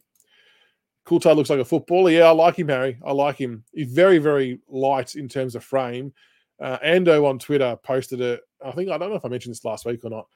[1.07, 2.11] Coulthard looks like a footballer.
[2.11, 2.97] Yeah, I like him, Harry.
[3.05, 3.63] I like him.
[3.73, 6.13] He's very, very light in terms of frame.
[6.59, 9.65] Uh, Ando on Twitter posted a, I think I don't know if I mentioned this
[9.65, 10.27] last week or not.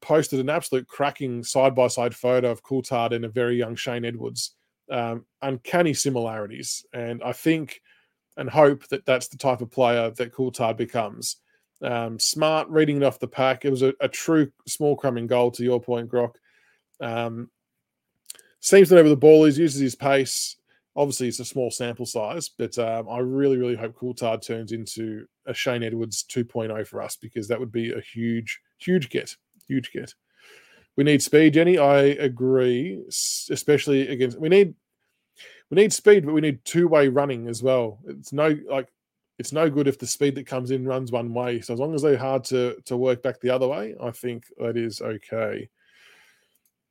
[0.00, 4.04] Posted an absolute cracking side by side photo of Coulthard and a very young Shane
[4.04, 4.54] Edwards.
[4.90, 7.80] Um, uncanny similarities, and I think
[8.36, 11.36] and hope that that's the type of player that Coulthard becomes.
[11.82, 13.64] Um, smart, reading it off the pack.
[13.64, 16.34] It was a, a, true small crumbing goal to your point, Grok.
[17.00, 17.50] Um,
[18.60, 20.56] seems to know where the ball is, uses his pace.
[20.94, 25.26] Obviously, it's a small sample size, but um, I really, really hope Coulthard turns into
[25.46, 29.34] a Shane Edwards 2.0 for us because that would be a huge, huge get.
[29.66, 30.14] Huge get.
[30.96, 31.78] We need speed, Jenny.
[31.78, 34.38] I agree, especially against.
[34.38, 34.74] We need
[35.72, 37.98] we need speed, but we need two way running as well.
[38.06, 38.92] It's no like
[39.38, 41.62] it's no good if the speed that comes in runs one way.
[41.62, 44.44] So as long as they're hard to to work back the other way, I think
[44.58, 45.70] that is okay.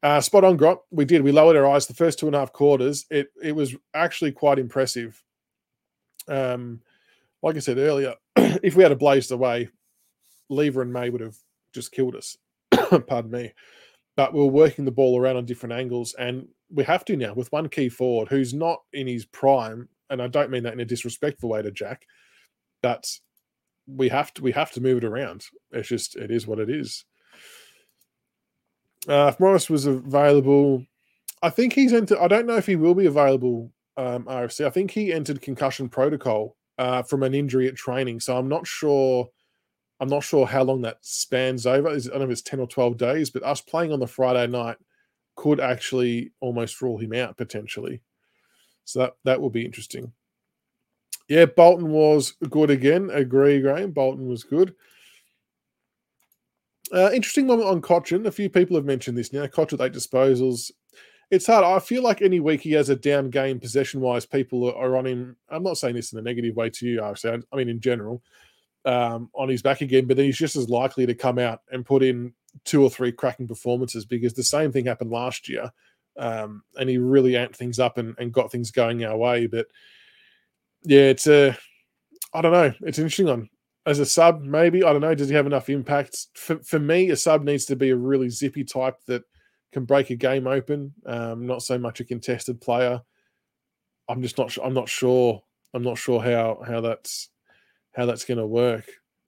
[0.02, 0.82] Uh, spot on, Grot.
[0.90, 1.22] We did.
[1.22, 3.06] We lowered our eyes the first two and a half quarters.
[3.12, 5.22] It it was actually quite impressive.
[6.28, 6.82] Um,
[7.44, 9.70] like I said earlier, if we had a blazed away,
[10.50, 11.38] Lever and May would have
[11.72, 12.36] just killed us.
[12.72, 13.54] Pardon me.
[14.16, 17.34] But we are working the ball around on different angles, and we have to now
[17.34, 19.90] with one key forward who's not in his prime.
[20.10, 22.06] And I don't mean that in a disrespectful way to Jack,
[22.82, 23.06] but
[23.88, 25.46] we have to we have to move it around.
[25.72, 27.06] It's just it is what it is.
[29.08, 30.86] Uh, if Maurice was available,
[31.42, 32.20] I think he's entered.
[32.20, 33.72] I don't know if he will be available.
[33.98, 34.66] Um, RFC.
[34.66, 38.66] I think he entered concussion protocol uh, from an injury at training, so I'm not
[38.66, 39.30] sure.
[40.00, 41.90] I'm not sure how long that spans over.
[41.90, 44.48] I don't know if it's ten or twelve days, but us playing on the Friday
[44.48, 44.78] night
[45.42, 48.00] could actually almost rule him out potentially.
[48.86, 50.12] So that that will be interesting.
[51.28, 53.10] Yeah, Bolton was good again.
[53.12, 53.92] Agree, Graham.
[53.92, 54.76] Bolton was good.
[56.94, 58.28] Uh, interesting moment on Cotchin.
[58.28, 59.48] A few people have mentioned this now.
[59.48, 60.70] Cotchin with eight disposals.
[61.32, 61.64] It's hard.
[61.64, 65.08] I feel like any week he has a down game possession wise, people are on
[65.08, 65.38] him.
[65.50, 67.42] I'm not saying this in a negative way to you, obviously.
[67.52, 68.22] I mean, in general,
[68.86, 71.86] um, on his back again, but then he's just as likely to come out and
[71.86, 72.34] put in
[72.66, 75.72] two or three cracking performances because the same thing happened last year.
[76.18, 79.48] Um, and he really amped things up and, and got things going our way.
[79.48, 79.68] But
[80.84, 81.58] yeah, it's a,
[82.34, 82.74] I don't know.
[82.82, 83.50] It's an interesting one
[83.86, 85.16] as a sub, maybe I don't know.
[85.16, 86.28] Does he have enough impact?
[86.36, 89.24] For, for me, a sub needs to be a really zippy type that
[89.72, 90.94] can break a game open.
[91.06, 93.02] Um, not so much a contested player.
[94.08, 94.56] I'm just not.
[94.64, 95.42] I'm not sure.
[95.74, 97.30] I'm not sure how how that's
[97.94, 98.86] how that's going to work.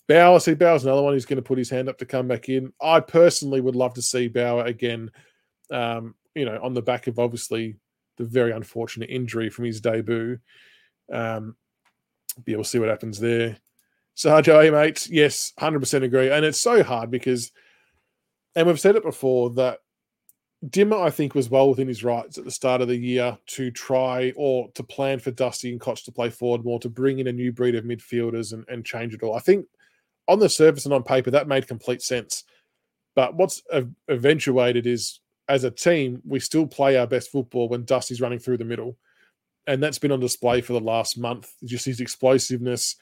[0.08, 2.50] Bauer, see Bauer's another one who's going to put his hand up to come back
[2.50, 2.74] in.
[2.82, 5.12] I personally would love to see Bauer again.
[5.72, 7.76] Um, you know, on the back of obviously
[8.18, 10.40] the very unfortunate injury from his debut.
[11.12, 11.56] Um,
[12.46, 13.58] yeah, we'll see what happens there.
[14.16, 15.08] Sergio, mate.
[15.10, 16.30] yes, 100% agree.
[16.30, 17.52] And it's so hard because,
[18.56, 19.80] and we've said it before, that
[20.66, 23.72] Dimma, I think, was well within his rights at the start of the year to
[23.72, 27.28] try or to plan for Dusty and Cotch to play forward more, to bring in
[27.28, 29.36] a new breed of midfielders and, and change it all.
[29.36, 29.66] I think
[30.28, 32.44] on the surface and on paper, that made complete sense.
[33.16, 33.62] But what's
[34.10, 38.58] eventuated is as a team, we still play our best football when Dusty's running through
[38.58, 38.98] the middle.
[39.68, 41.52] And that's been on display for the last month.
[41.64, 42.96] Just his explosiveness,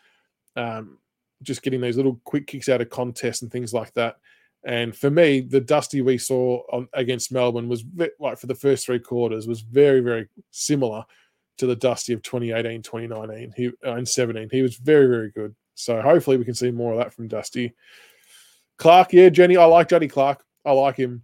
[0.56, 0.98] um,
[1.42, 4.18] just getting those little quick kicks out of contests and things like that.
[4.64, 7.84] And for me, the Dusty we saw on, against Melbourne was
[8.20, 11.04] like for the first three quarters was very, very similar
[11.58, 14.50] to the Dusty of 2018, 2019, he, uh, and 17.
[14.52, 15.56] He was very, very good.
[15.84, 17.74] So hopefully we can see more of that from Dusty.
[18.78, 20.44] Clark, yeah, Jenny, I like Juddy Clark.
[20.66, 21.24] I like him.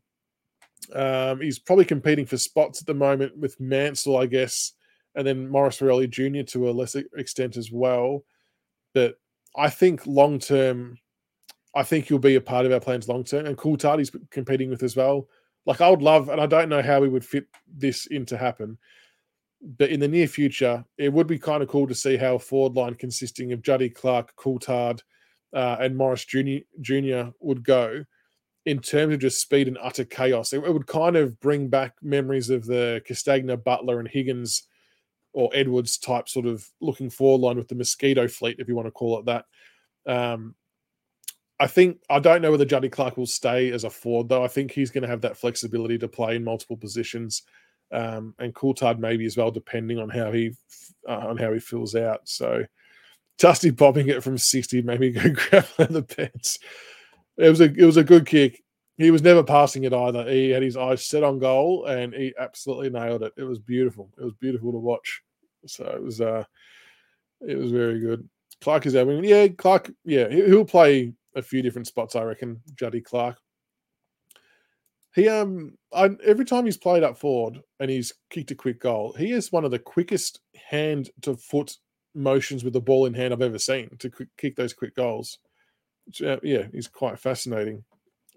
[0.93, 4.73] Um, he's probably competing for spots at the moment with Mansell, I guess,
[5.15, 6.43] and then Maurice Rioli Jr.
[6.51, 8.23] to a lesser extent as well.
[8.93, 9.15] But
[9.55, 10.97] I think long term,
[11.75, 13.45] I think you'll be a part of our plans long term.
[13.45, 15.27] And Coulthard competing with as well.
[15.65, 18.37] Like I would love, and I don't know how we would fit this in to
[18.37, 18.77] happen,
[19.61, 22.75] but in the near future, it would be kind of cool to see how forward
[22.75, 25.01] line consisting of Juddy Clark, Coulthard,
[25.53, 26.57] uh, and Maurice Jr.
[26.81, 27.29] Jr.
[27.39, 28.03] would go
[28.65, 30.53] in terms of just speed and utter chaos.
[30.53, 34.63] It, it, would kind of bring back memories of the Castagna, Butler, and Higgins
[35.33, 38.87] or Edwards type sort of looking forward line with the mosquito fleet, if you want
[38.87, 39.45] to call it that.
[40.05, 40.55] Um,
[41.59, 44.43] I think I don't know whether Juddy Clark will stay as a forward though.
[44.43, 47.43] I think he's going to have that flexibility to play in multiple positions,
[47.91, 50.53] um, and Coulthard maybe as well, depending on how he
[51.07, 52.21] uh, on how he fills out.
[52.25, 52.65] So,
[53.37, 56.59] Dusty bobbing it from sixty maybe go grab the pants.
[57.37, 58.63] It was a it was a good kick.
[58.97, 60.27] He was never passing it either.
[60.27, 63.33] He had his eyes set on goal and he absolutely nailed it.
[63.37, 64.09] It was beautiful.
[64.19, 65.21] It was beautiful to watch.
[65.67, 66.43] So it was uh
[67.41, 68.27] it was very good.
[68.61, 73.01] Clark is having yeah, Clark, yeah, he'll play a few different spots, I reckon, Juddy
[73.01, 73.37] Clark.
[75.17, 79.13] He um I, every time he's played up forward and he's kicked a quick goal,
[79.13, 81.75] he is one of the quickest hand to foot
[82.13, 85.39] motions with the ball in hand I've ever seen to kick those quick goals.
[86.23, 87.83] Uh, yeah, he's quite fascinating.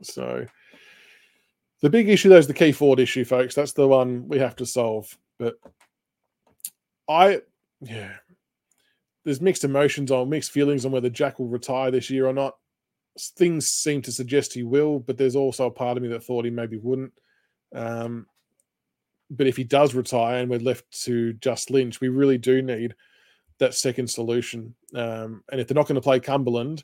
[0.01, 0.47] So
[1.83, 3.55] the big issue though is the key forward issue, folks.
[3.55, 5.19] That's the one we have to solve.
[5.39, 5.57] But
[7.11, 7.43] I,
[7.83, 8.13] yeah,
[9.27, 12.57] there's mixed emotions on, mixed feelings on whether Jack will retire this year or not.
[13.19, 16.45] Things seem to suggest he will, but there's also a part of me that thought
[16.45, 17.13] he maybe wouldn't.
[17.75, 18.27] Um,
[19.31, 22.95] but if he does retire and we're left to just Lynch, we really do need
[23.59, 24.75] that second solution.
[24.95, 26.83] Um, and if they're not going to play Cumberland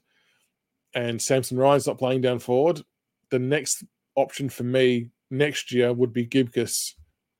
[0.94, 2.82] and Samson Ryan's not playing down forward,
[3.30, 6.94] the next option for me next year would be Gibcus,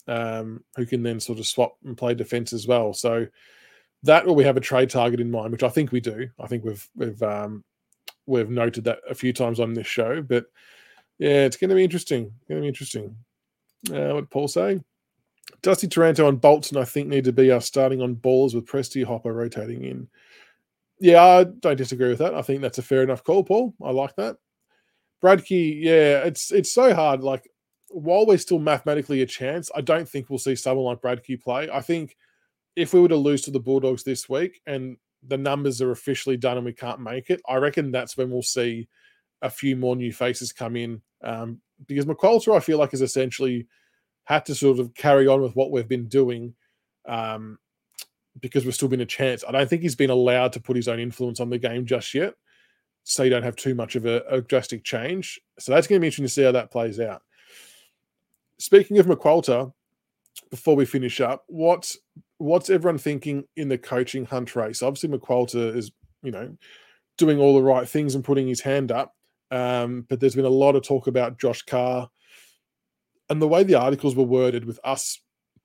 [0.08, 2.92] um, who can then sort of swap and play defense as well.
[2.92, 3.26] So
[4.02, 6.28] that we have a trade target in mind, which I think we do.
[6.40, 7.64] I think we've we've um,
[8.26, 10.22] we've noted that a few times on this show.
[10.22, 10.46] But
[11.18, 12.32] yeah, it's going to be interesting.
[12.48, 13.16] Going to be interesting.
[13.92, 14.80] Uh, what Paul say?
[15.62, 19.04] Dusty Taranto and Bolton, I think, need to be our starting on balls with Presty
[19.04, 20.08] Hopper rotating in.
[20.98, 22.34] Yeah, I don't disagree with that.
[22.34, 23.74] I think that's a fair enough call, Paul.
[23.82, 24.36] I like that.
[25.22, 27.22] Bradtke, yeah, it's it's so hard.
[27.22, 27.48] Like
[27.88, 31.68] while we're still mathematically a chance, I don't think we'll see someone like Bradtke play.
[31.70, 32.16] I think
[32.74, 34.96] if we were to lose to the Bulldogs this week and
[35.28, 38.42] the numbers are officially done and we can't make it, I reckon that's when we'll
[38.42, 38.88] see
[39.42, 41.02] a few more new faces come in.
[41.22, 43.66] Um, because McQualter, I feel like, has essentially
[44.24, 46.54] had to sort of carry on with what we've been doing
[47.06, 47.58] um,
[48.40, 49.44] because we've still been a chance.
[49.46, 52.12] I don't think he's been allowed to put his own influence on the game just
[52.14, 52.34] yet.
[53.04, 55.40] So you don't have too much of a, a drastic change.
[55.58, 57.22] So that's going to be interesting to see how that plays out.
[58.58, 59.72] Speaking of McQualter,
[60.50, 61.94] before we finish up, what
[62.38, 64.82] what's everyone thinking in the coaching hunt race?
[64.82, 65.90] Obviously, McQualter is
[66.22, 66.56] you know
[67.18, 69.14] doing all the right things and putting his hand up,
[69.50, 72.08] um, but there's been a lot of talk about Josh Carr,
[73.28, 75.20] and the way the articles were worded with us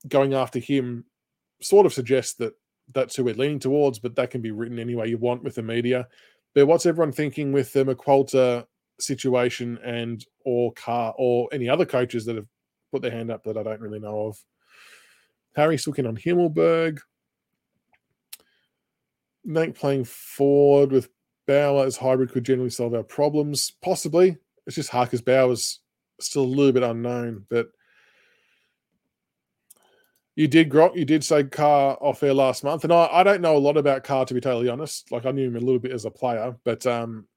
[0.07, 1.05] going after him
[1.61, 2.53] sort of suggests that
[2.93, 5.55] that's who we're leaning towards, but that can be written any way you want with
[5.55, 6.07] the media.
[6.53, 8.65] But what's everyone thinking with the McQualter
[8.99, 12.47] situation and or Carr or any other coaches that have
[12.91, 14.37] put their hand up that I don't really know of?
[15.55, 16.99] Harry's looking on Himmelberg.
[19.47, 21.09] Nank playing forward with
[21.47, 23.71] Bauer as hybrid could generally solve our problems.
[23.81, 24.37] Possibly.
[24.65, 25.79] It's just hard because Bauer's
[26.19, 27.45] still a little bit unknown.
[27.49, 27.69] But
[30.35, 32.83] you did Grok, you did say Carr off air last month.
[32.83, 35.11] And I, I don't know a lot about Carr to be totally honest.
[35.11, 37.27] Like I knew him a little bit as a player, but um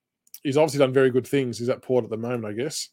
[0.43, 1.59] he's obviously done very good things.
[1.59, 2.91] He's at Port at the moment, I guess.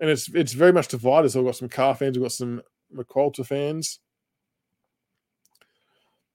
[0.00, 1.30] And it's it's very much divided.
[1.30, 2.62] So we've got some Carr fans, we've got some
[2.94, 3.98] McQualter fans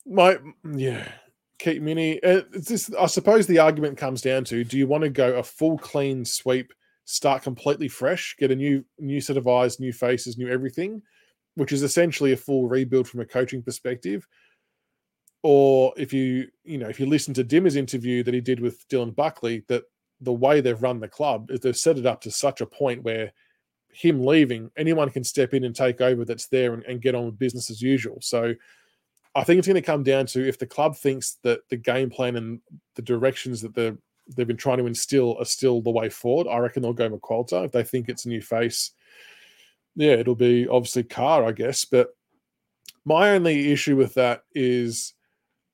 [0.06, 0.38] my
[0.76, 1.08] yeah,
[1.60, 2.22] keep Mini.
[2.24, 5.36] Uh, it's just, I suppose the argument comes down to: Do you want to go
[5.36, 6.74] a full clean sweep,
[7.06, 11.02] start completely fresh, get a new new set of eyes, new faces, new everything,
[11.56, 14.28] which is essentially a full rebuild from a coaching perspective?
[15.44, 18.88] Or if you you know if you listen to Dimma's interview that he did with
[18.90, 19.84] Dylan Buckley, that
[20.20, 23.04] the way they've run the club is they've set it up to such a point
[23.04, 23.32] where
[23.94, 27.26] him leaving, anyone can step in and take over that's there and, and get on
[27.26, 28.18] with business as usual.
[28.22, 28.54] So
[29.34, 32.10] I think it's going to come down to if the club thinks that the game
[32.10, 32.60] plan and
[32.96, 33.98] the directions that they've
[34.36, 36.48] they've been trying to instill are still the way forward.
[36.48, 37.66] I reckon they'll go McQualter.
[37.66, 38.92] If they think it's a new face,
[39.96, 41.86] yeah, it'll be obviously Carr, I guess.
[41.86, 42.16] But
[43.06, 45.14] my only issue with that is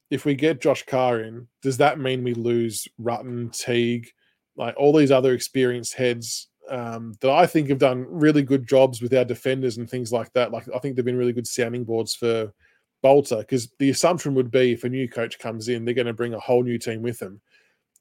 [0.10, 4.08] if we get Josh Carr in, does that mean we lose Rutten, Teague,
[4.55, 9.01] like all these other experienced heads um, that I think have done really good jobs
[9.01, 10.51] with our defenders and things like that?
[10.51, 12.53] Like I think they've been really good sounding boards for
[13.02, 16.14] Balta because the assumption would be if a new coach comes in, they're going to
[16.14, 17.39] bring a whole new team with them.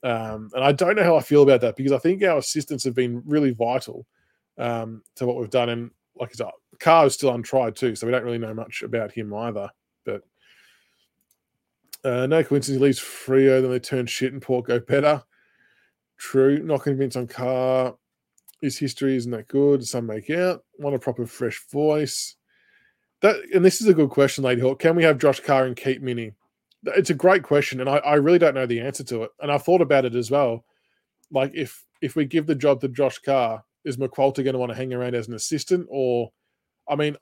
[0.03, 2.85] Um, and I don't know how I feel about that because I think our assistants
[2.85, 4.07] have been really vital
[4.59, 5.69] um, to what we've done.
[5.69, 6.47] And like I said,
[6.79, 9.69] Carr is still untried too, so we don't really know much about him either.
[10.05, 10.23] But
[12.05, 15.23] uh, no coincidence he leaves Freo, then they turn shit and Port go better.
[16.19, 17.97] True, not convinced on Carr.
[18.63, 19.87] His history isn't that good.
[19.87, 20.65] Some make out.
[20.79, 22.37] Want a proper fresh voice.
[23.27, 24.79] That and this is a good question, Lady Hawk.
[24.79, 26.33] Can we have Josh Carr and Keep Mini?
[26.85, 29.31] It's a great question, and I, I really don't know the answer to it.
[29.41, 30.65] And I've thought about it as well.
[31.33, 34.71] Like if if we give the job to Josh Carr, is McQualter going to want
[34.71, 35.89] to hang around as an assistant?
[35.91, 36.31] Or
[36.89, 37.17] I mean,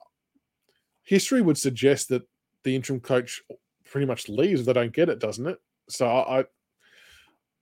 [1.01, 2.21] history would suggest that
[2.63, 3.41] the interim coach
[3.83, 5.57] pretty much leaves if they don't get it, doesn't it?
[5.89, 6.45] So I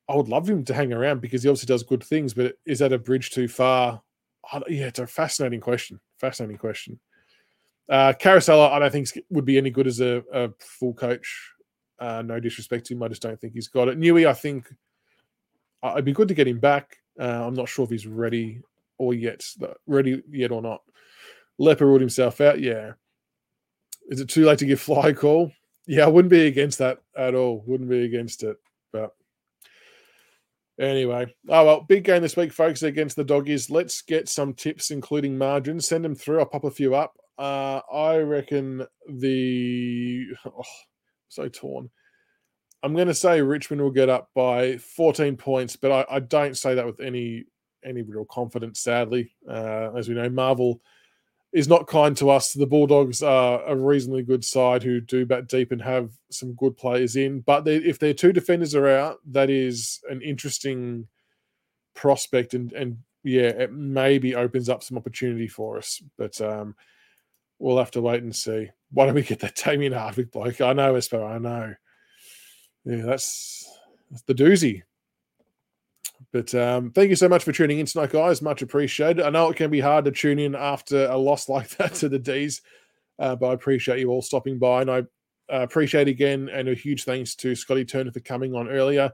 [0.10, 2.80] I would love him to hang around because he obviously does good things, but is
[2.80, 4.02] that a bridge too far?
[4.68, 6.02] yeah, it's a fascinating question.
[6.18, 7.00] Fascinating question.
[7.90, 11.52] Uh, Caracella, I don't think would be any good as a, a full coach.
[12.00, 14.00] Uh, no disrespect to him, I just don't think he's got it.
[14.00, 14.74] Newey, I think
[15.82, 16.98] uh, it'd be good to get him back.
[17.20, 18.62] Uh, I'm not sure if he's ready
[18.98, 19.44] or yet,
[19.86, 20.82] ready yet or not.
[21.60, 22.60] Leper ruled himself out.
[22.60, 22.94] Yeah.
[24.10, 25.52] Is it too late to give fly call?
[25.86, 27.64] Yeah, I wouldn't be against that at all.
[27.66, 28.58] Wouldn't be against it.
[28.92, 29.12] But
[30.80, 33.70] anyway, oh well, big game this week, folks, against the doggies.
[33.70, 35.88] Let's get some tips, including margins.
[35.88, 36.40] Send them through.
[36.40, 37.18] I'll pop a few up.
[37.38, 40.64] Uh, I reckon the oh,
[41.30, 41.90] so torn.
[42.84, 46.58] I'm going to say Richmond will get up by 14 points, but I, I don't
[46.58, 47.46] say that with any
[47.86, 48.82] any real confidence.
[48.82, 50.82] Sadly, uh, as we know, Marvel
[51.54, 52.54] is not kind to us.
[52.54, 56.76] The Bulldogs are a reasonably good side who do bat deep and have some good
[56.76, 57.42] players in.
[57.42, 61.08] But they, if their two defenders are out, that is an interesting
[61.94, 66.02] prospect, and and yeah, it maybe opens up some opportunity for us.
[66.18, 66.76] But um,
[67.60, 68.70] we'll have to wait and see.
[68.92, 70.62] Why don't we get that Damien Hardwick bloke?
[70.62, 71.74] I know, Espo, I know.
[72.86, 73.70] Yeah, that's,
[74.12, 74.84] that's the doozy.
[76.32, 78.42] But um, thank you so much for tuning in tonight, guys.
[78.42, 79.24] Much appreciated.
[79.24, 82.10] I know it can be hard to tune in after a loss like that to
[82.10, 82.62] the D's,
[83.20, 84.82] uh, but I appreciate you all stopping by.
[84.82, 85.04] And I
[85.50, 89.12] appreciate again, and a huge thanks to Scotty Turner for coming on earlier,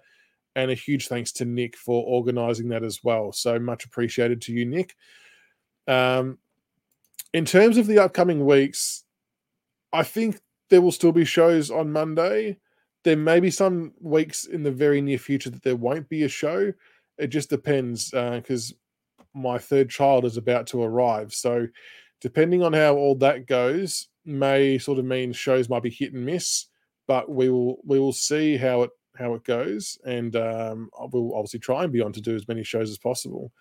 [0.56, 3.32] and a huge thanks to Nick for organising that as well.
[3.32, 4.96] So much appreciated to you, Nick.
[5.88, 6.38] Um,
[7.34, 9.04] in terms of the upcoming weeks,
[9.94, 12.58] I think there will still be shows on Monday.
[13.04, 16.30] There may be some weeks in the very near future that there won't be a
[16.30, 16.74] show
[17.20, 18.74] it just depends because
[19.20, 21.34] uh, my third child is about to arrive.
[21.34, 21.68] So,
[22.22, 26.26] depending on how all that goes, may sort of mean shows might be hit and
[26.26, 26.66] miss.
[27.08, 31.60] But we will we will see how it how it goes, and um, we'll obviously
[31.60, 33.52] try and be on to do as many shows as possible.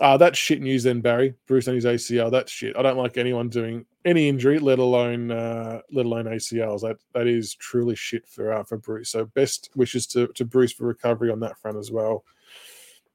[0.00, 1.34] Uh, that's shit news then, Barry.
[1.46, 2.30] Bruce and his ACL.
[2.30, 2.76] That's shit.
[2.76, 6.80] I don't like anyone doing any injury, let alone uh, let alone ACLs.
[6.80, 9.10] That that is truly shit for uh, for Bruce.
[9.10, 12.24] So best wishes to to Bruce for recovery on that front as well.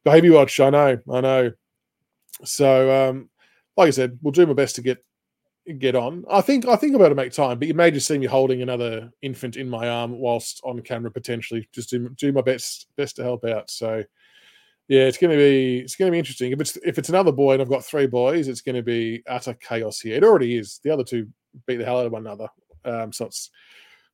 [0.03, 1.51] Baby watch, I know, I know.
[2.43, 3.29] So, um,
[3.75, 5.03] like I said, we'll do my best to get
[5.79, 6.23] get on.
[6.31, 8.27] I think I think I'm about to make time, but you may just see me
[8.27, 11.67] holding another infant in my arm whilst on camera, potentially.
[11.73, 13.69] Just do, do my best best to help out.
[13.69, 14.03] So,
[14.87, 16.51] yeah, it's going to be it's going to be interesting.
[16.51, 19.21] If it's if it's another boy and I've got three boys, it's going to be
[19.27, 20.15] utter chaos here.
[20.15, 20.79] It already is.
[20.83, 21.27] The other two
[21.65, 22.47] beat the hell out of one another,
[22.85, 23.49] um, so it's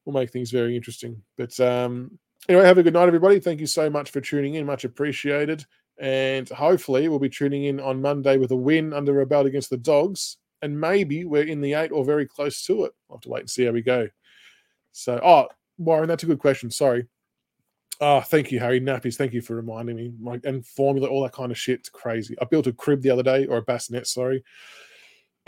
[0.05, 1.21] will make things very interesting.
[1.37, 2.17] But um,
[2.49, 3.39] anyway, have a good night, everybody.
[3.39, 4.65] Thank you so much for tuning in.
[4.65, 5.65] Much appreciated.
[5.99, 9.69] And hopefully, we'll be tuning in on Monday with a win under a belt against
[9.69, 10.37] the Dogs.
[10.61, 12.93] And maybe we're in the eight or very close to it.
[13.09, 14.07] I'll have to wait and see how we go.
[14.91, 15.47] So, oh,
[15.77, 16.71] Warren, that's a good question.
[16.71, 17.05] Sorry.
[18.01, 19.15] Oh, thank you, Harry Nappies.
[19.15, 20.13] Thank you for reminding me.
[20.19, 21.79] My, and formula, all that kind of shit.
[21.79, 22.35] It's crazy.
[22.41, 24.43] I built a crib the other day, or a bassinet, sorry.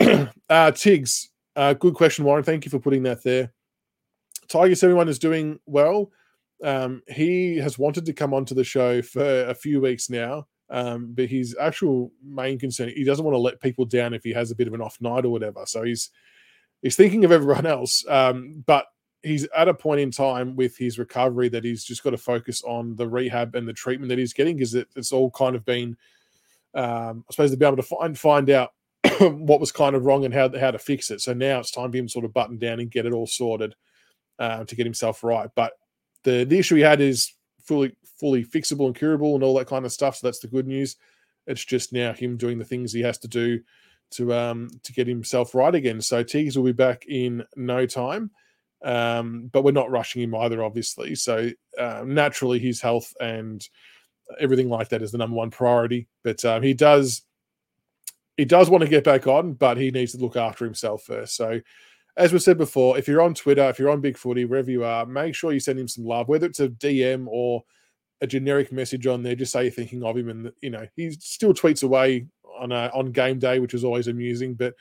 [0.48, 2.44] uh, Tiggs, uh, good question, Warren.
[2.44, 3.52] Thank you for putting that there.
[4.48, 6.10] Tiger 71 is doing well.
[6.62, 11.12] Um, he has wanted to come onto the show for a few weeks now, um,
[11.14, 14.50] but his actual main concern he doesn't want to let people down if he has
[14.50, 15.64] a bit of an off night or whatever.
[15.66, 16.10] So he's
[16.82, 18.86] he's thinking of everyone else, um, but
[19.26, 22.62] he's at a point in time with his recovery that he's just got to focus
[22.62, 25.64] on the rehab and the treatment that he's getting because it, it's all kind of
[25.64, 25.96] been,
[26.74, 28.72] um, I suppose, to be able to find find out
[29.20, 31.20] what was kind of wrong and how how to fix it.
[31.20, 33.26] So now it's time for him to sort of button down and get it all
[33.26, 33.74] sorted
[34.38, 35.50] uh, to get himself right.
[35.54, 35.72] But
[36.22, 39.84] the the issue he had is fully fully fixable and curable and all that kind
[39.84, 40.16] of stuff.
[40.16, 40.96] So that's the good news.
[41.46, 43.60] It's just now him doing the things he has to do
[44.12, 46.00] to um to get himself right again.
[46.00, 48.30] So Teagues will be back in no time.
[48.86, 51.16] Um, but we're not rushing him either, obviously.
[51.16, 53.66] So uh, naturally, his health and
[54.38, 56.06] everything like that is the number one priority.
[56.22, 57.22] But um, he does
[58.36, 61.34] he does want to get back on, but he needs to look after himself first.
[61.34, 61.60] So
[62.16, 65.04] as we said before, if you're on Twitter, if you're on BigFooty, wherever you are,
[65.04, 67.64] make sure you send him some love, whether it's a DM or
[68.20, 69.34] a generic message on there.
[69.34, 72.26] Just say you're thinking of him, and you know he still tweets away
[72.58, 74.54] on a, on game day, which is always amusing.
[74.54, 74.74] But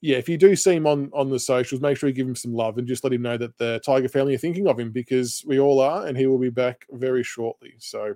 [0.00, 2.36] yeah, if you do see him on on the socials, make sure you give him
[2.36, 4.90] some love and just let him know that the Tiger family are thinking of him
[4.90, 7.74] because we all are, and he will be back very shortly.
[7.78, 8.14] So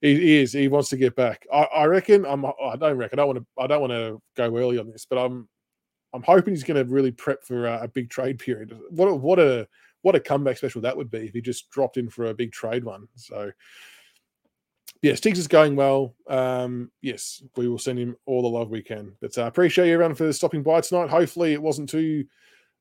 [0.00, 0.52] he, he is.
[0.52, 1.46] He wants to get back.
[1.52, 2.26] I, I reckon.
[2.26, 2.44] I'm.
[2.44, 3.18] I don't reckon.
[3.18, 3.62] I don't want to.
[3.62, 5.48] I don't want to go early on this, but I'm
[6.12, 8.78] I'm hoping he's going to really prep for a, a, big trade period.
[8.90, 9.68] What a, what a
[10.02, 12.52] what a comeback special that would be if he just dropped in for a big
[12.52, 13.06] trade one.
[13.16, 13.50] So
[15.02, 16.14] yes, Tiggs is going well.
[16.28, 19.12] Um, yes, we will send him all the love we can.
[19.20, 21.10] But I uh, appreciate you everyone for stopping by tonight.
[21.10, 22.24] Hopefully, it wasn't too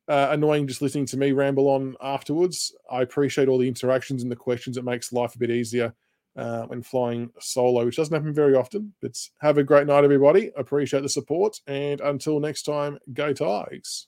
[0.07, 2.75] uh, annoying just listening to me ramble on afterwards.
[2.89, 4.77] I appreciate all the interactions and the questions.
[4.77, 5.93] It makes life a bit easier
[6.35, 8.93] uh, when flying solo, which doesn't happen very often.
[9.01, 10.51] But have a great night, everybody.
[10.57, 11.59] Appreciate the support.
[11.67, 14.07] And until next time, go Tigers.